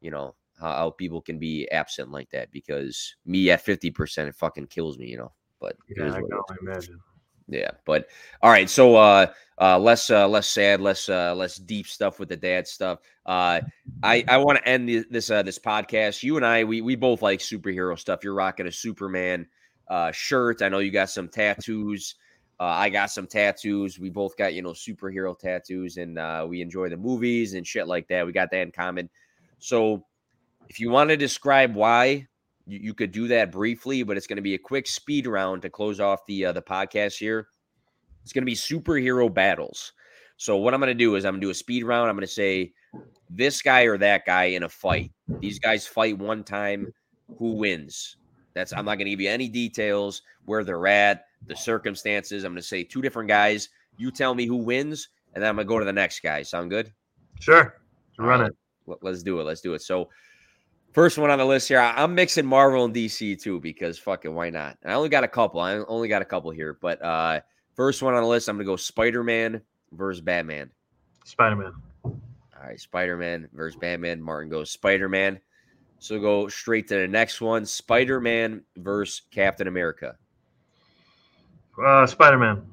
[0.00, 4.34] you know how, how people can be absent like that because me at 50% it
[4.34, 5.32] fucking kills me, you know.
[5.60, 7.00] But yeah, I can only imagine.
[7.50, 8.06] Yeah, but
[8.42, 8.70] all right.
[8.70, 9.26] So uh,
[9.60, 13.00] uh, less uh, less sad, less uh, less deep stuff with the dad stuff.
[13.26, 13.60] Uh,
[14.02, 16.22] I I want to end the, this uh, this podcast.
[16.22, 18.22] You and I, we we both like superhero stuff.
[18.22, 19.46] You're rocking a Superman
[19.88, 20.62] uh, shirt.
[20.62, 22.14] I know you got some tattoos.
[22.60, 23.98] Uh, I got some tattoos.
[23.98, 27.88] We both got you know superhero tattoos, and uh, we enjoy the movies and shit
[27.88, 28.24] like that.
[28.24, 29.10] We got that in common.
[29.58, 30.06] So,
[30.68, 32.28] if you want to describe why
[32.70, 35.62] you, you could do that briefly, but it's going to be a quick speed round
[35.62, 37.48] to close off the uh, the podcast here.
[38.22, 39.92] It's going to be superhero battles.
[40.36, 42.08] So what I'm going to do is I'm going to do a speed round.
[42.08, 42.72] I'm going to say
[43.28, 45.12] this guy or that guy in a fight.
[45.40, 46.92] These guys fight one time.
[47.38, 48.16] Who wins?
[48.54, 52.44] That's I'm not going to give you any details where they're at, the circumstances.
[52.44, 53.68] I'm going to say two different guys.
[53.96, 56.42] You tell me who wins, and then I'm going to go to the next guy.
[56.42, 56.92] Sound good?
[57.38, 57.76] Sure.
[58.18, 58.56] Run it.
[59.02, 59.44] Let's do it.
[59.44, 59.82] Let's do it.
[59.82, 60.08] So
[60.92, 61.78] First one on the list here.
[61.78, 64.76] I'm mixing Marvel and DC too because fucking why not?
[64.84, 65.60] I only got a couple.
[65.60, 67.40] I only got a couple here, but uh
[67.74, 69.60] first one on the list, I'm gonna go Spider Man
[69.92, 70.70] versus Batman.
[71.24, 71.72] Spider Man.
[72.02, 74.20] All right, Spider Man versus Batman.
[74.20, 75.38] Martin goes Spider Man.
[76.00, 80.16] So go straight to the next one: Spider Man versus Captain America.
[81.80, 82.66] Uh, Spider Man.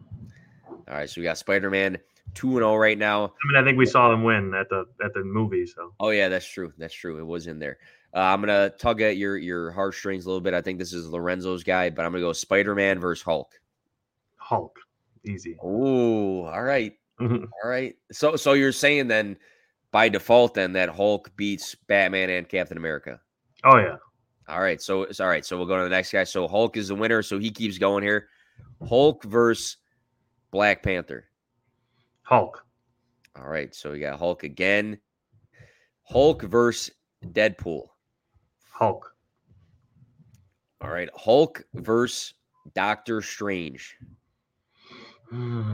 [0.71, 1.99] All right, so we got Spider Man
[2.33, 3.25] two and zero oh right now.
[3.25, 5.65] I mean, I think we saw them win at the at the movie.
[5.65, 5.93] So.
[5.99, 6.73] Oh yeah, that's true.
[6.77, 7.19] That's true.
[7.19, 7.77] It was in there.
[8.13, 10.53] Uh, I'm gonna tug at your your heartstrings a little bit.
[10.53, 13.51] I think this is Lorenzo's guy, but I'm gonna go Spider Man versus Hulk.
[14.37, 14.77] Hulk,
[15.25, 15.57] easy.
[15.61, 17.95] Oh, all right, all right.
[18.11, 19.37] So so you're saying then
[19.91, 23.19] by default then that Hulk beats Batman and Captain America.
[23.63, 23.97] Oh yeah.
[24.47, 24.81] All right.
[24.81, 25.45] So it's all right.
[25.45, 26.23] So we'll go to the next guy.
[26.23, 27.21] So Hulk is the winner.
[27.21, 28.29] So he keeps going here.
[28.87, 29.77] Hulk versus
[30.51, 31.25] Black Panther.
[32.21, 32.63] Hulk.
[33.37, 33.73] All right.
[33.75, 34.99] So we got Hulk again.
[36.03, 36.91] Hulk versus
[37.25, 37.87] Deadpool.
[38.77, 39.11] Hulk.
[40.81, 42.35] All right, Hulk versus
[42.75, 43.97] Doctor Strange.
[45.33, 45.73] yeah.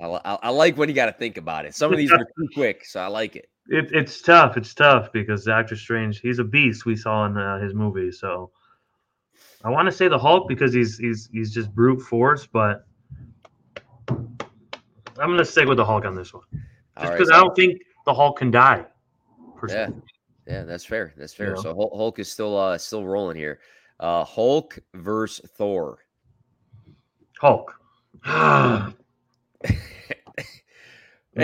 [0.00, 1.74] I, I, I, like when you got to think about it.
[1.74, 3.50] Some of these are too quick, so I like it.
[3.68, 3.90] it.
[3.92, 4.56] It's tough.
[4.56, 6.86] It's tough because Doctor Strange, he's a beast.
[6.86, 8.50] We saw in uh, his movie, so
[9.62, 12.86] I want to say the Hulk because he's he's he's just brute force, but
[14.08, 14.38] I'm
[15.18, 16.44] gonna stick with the Hulk on this one,
[16.98, 18.86] just because right, I don't think the Hulk can die.
[19.68, 19.90] Yeah,
[20.46, 21.12] yeah, that's fair.
[21.16, 21.56] That's fair.
[21.56, 23.60] So Hulk is still uh still rolling here.
[24.00, 25.98] Uh Hulk versus Thor.
[27.38, 27.74] Hulk.
[28.24, 28.30] hey,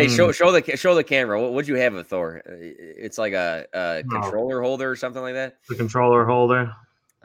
[0.07, 0.17] mm.
[0.17, 1.41] show show the show the camera.
[1.41, 2.43] What would you have of Thor?
[2.47, 4.21] Uh, it's like a, a no.
[4.21, 5.59] controller holder or something like that.
[5.69, 6.73] The controller holder.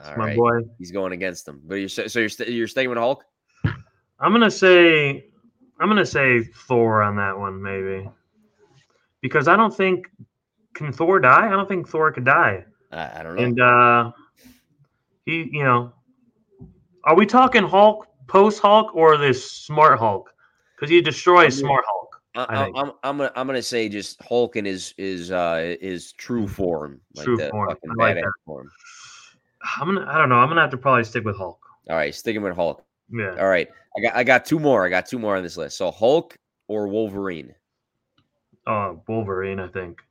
[0.04, 0.38] All my right.
[0.38, 0.62] boy.
[0.80, 1.62] He's going against them.
[1.66, 3.24] But you're so you're st- you're staying with Hulk.
[4.20, 5.26] I'm gonna say
[5.80, 8.10] I'm gonna say Thor on that one, maybe,
[9.22, 10.08] because I don't think
[10.74, 11.48] can Thor die?
[11.48, 12.66] I don't think Thor could die.
[12.92, 13.44] I, I don't know.
[13.44, 14.12] And uh,
[15.26, 15.94] he, you know,
[17.04, 20.34] are we talking Hulk post Hulk or this smart Hulk?
[20.76, 22.04] Because he destroys smart Hulk.
[22.36, 26.14] I, am I'm, I'm gonna I'm gonna say just Hulk in his is uh his
[26.14, 27.78] true form, like true form.
[27.96, 28.72] Like form.
[29.80, 30.36] I'm gonna I don't know.
[30.36, 31.60] I'm gonna have to probably stick with Hulk.
[31.90, 32.84] All right, sticking with Hulk.
[33.12, 33.36] Yeah.
[33.40, 34.84] All right, I got I got two more.
[34.84, 35.78] I got two more on this list.
[35.78, 36.36] So Hulk
[36.68, 37.54] or Wolverine.
[38.66, 40.02] Uh, Wolverine, I think.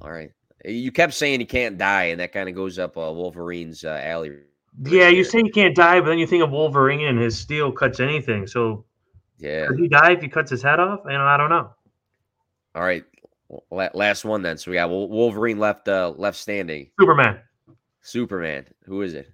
[0.00, 0.30] All right.
[0.64, 4.00] You kept saying he can't die, and that kind of goes up uh, Wolverine's uh,
[4.02, 4.32] alley.
[4.82, 7.72] Yeah, you say he can't die, but then you think of Wolverine and his steel
[7.72, 8.46] cuts anything.
[8.46, 8.84] So,
[9.38, 11.00] yeah, could he die if he cuts his head off?
[11.06, 11.70] And I don't know.
[12.74, 13.04] All right,
[13.70, 14.58] last one then.
[14.58, 16.90] So we got Wolverine left uh, left standing.
[17.00, 17.40] Superman.
[18.02, 18.66] Superman.
[18.84, 19.30] Who is it?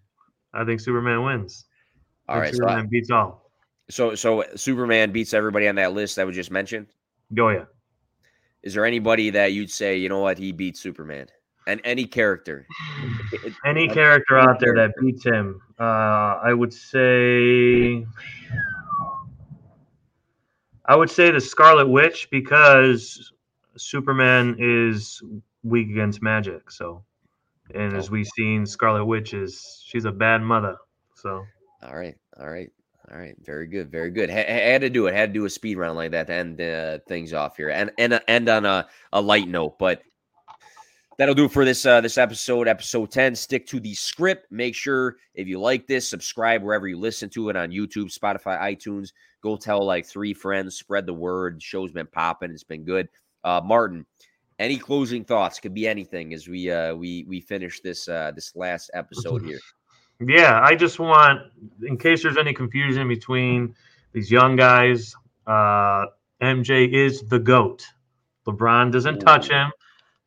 [0.54, 1.66] I think Superman wins.
[2.28, 3.50] All right, Superman so beats all.
[3.90, 6.86] So so Superman beats everybody on that list that we just mentioned.
[7.38, 7.64] Oh yeah.
[8.62, 11.28] Is there anybody that you'd say, you know what, he beats Superman?
[11.66, 12.66] And any character,
[13.64, 18.06] any character out there that beats him, uh, I would say,
[20.86, 23.32] I would say the Scarlet Witch because
[23.76, 25.20] Superman is
[25.64, 26.70] weak against magic.
[26.70, 27.02] So,
[27.74, 30.76] and as we've seen, Scarlet Witch is she's a bad mother.
[31.14, 31.44] So,
[31.82, 32.70] all right, all right.
[33.10, 34.30] All right, very good, very good.
[34.30, 35.14] H- had to do it.
[35.14, 37.92] Had to do a speed round like that to end uh, things off here, and
[37.98, 39.78] and uh, end on a, a light note.
[39.78, 40.02] But
[41.16, 43.36] that'll do it for this uh, this episode, episode 10.
[43.36, 44.38] Stick to the Skrip.
[44.50, 48.60] Make sure if you like this, subscribe wherever you listen to it on YouTube, Spotify,
[48.60, 49.10] iTunes.
[49.40, 51.56] Go tell like three friends, spread the word.
[51.56, 52.50] The show's been popping.
[52.50, 53.08] It's been good.
[53.44, 54.04] Uh, Martin,
[54.58, 55.60] any closing thoughts?
[55.60, 59.60] Could be anything as we uh, we we finish this uh, this last episode here.
[60.20, 61.42] Yeah, I just want,
[61.82, 63.74] in case there's any confusion between
[64.12, 65.14] these young guys,
[65.46, 66.06] uh,
[66.40, 67.84] MJ is the GOAT.
[68.46, 69.70] LeBron doesn't touch him.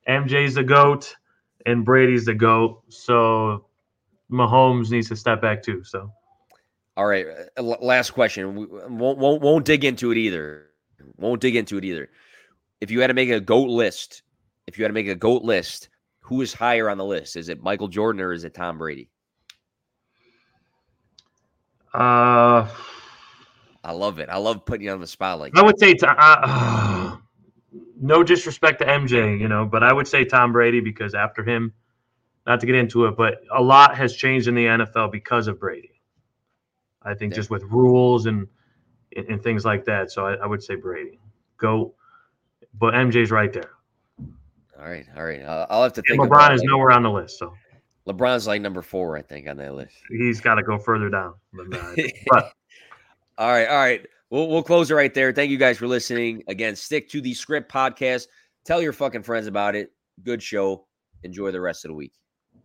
[0.07, 1.15] MJ's the GOAT,
[1.65, 2.83] and Brady's the GOAT.
[2.89, 3.65] So
[4.31, 5.83] Mahomes needs to step back too.
[5.83, 6.11] So,
[6.97, 7.25] all right,
[7.57, 8.55] uh, last question.
[8.55, 10.67] We won't, won't, won't dig into it either.
[11.17, 12.09] Won't dig into it either.
[12.81, 14.21] If you had to make a GOAT list,
[14.67, 17.35] if you had to make a GOAT list, who is higher on the list?
[17.35, 19.09] Is it Michael Jordan or is it Tom Brady?
[21.93, 22.67] Uh,
[23.83, 24.29] I love it.
[24.29, 25.59] I love putting you on the spot like that.
[25.59, 27.17] I would say, to, uh,
[28.01, 31.73] no disrespect to MJ, you know, but I would say Tom Brady because after him,
[32.45, 35.59] not to get into it, but a lot has changed in the NFL because of
[35.59, 36.01] Brady.
[37.01, 37.37] I think yeah.
[37.37, 38.47] just with rules and,
[39.15, 40.11] and things like that.
[40.11, 41.19] So I, I would say Brady.
[41.57, 41.93] Go,
[42.73, 43.71] but MJ's right there.
[44.79, 45.41] All right, all right.
[45.41, 46.21] Uh, I'll have to think.
[46.21, 47.53] And LeBron is nowhere on the list, so
[48.08, 49.95] LeBron's like number four, I think, on that list.
[50.10, 51.36] He's got to go further down.
[51.54, 52.54] but
[53.38, 54.06] all right, all right.
[54.30, 55.32] We'll we'll close it right there.
[55.32, 56.43] Thank you guys for listening.
[56.47, 58.28] Again, Stick to the Skrip podcast.
[58.66, 59.91] Tell your fucking friends about it.
[60.24, 60.86] Good show.
[61.24, 62.14] Enjoy the rest of the week.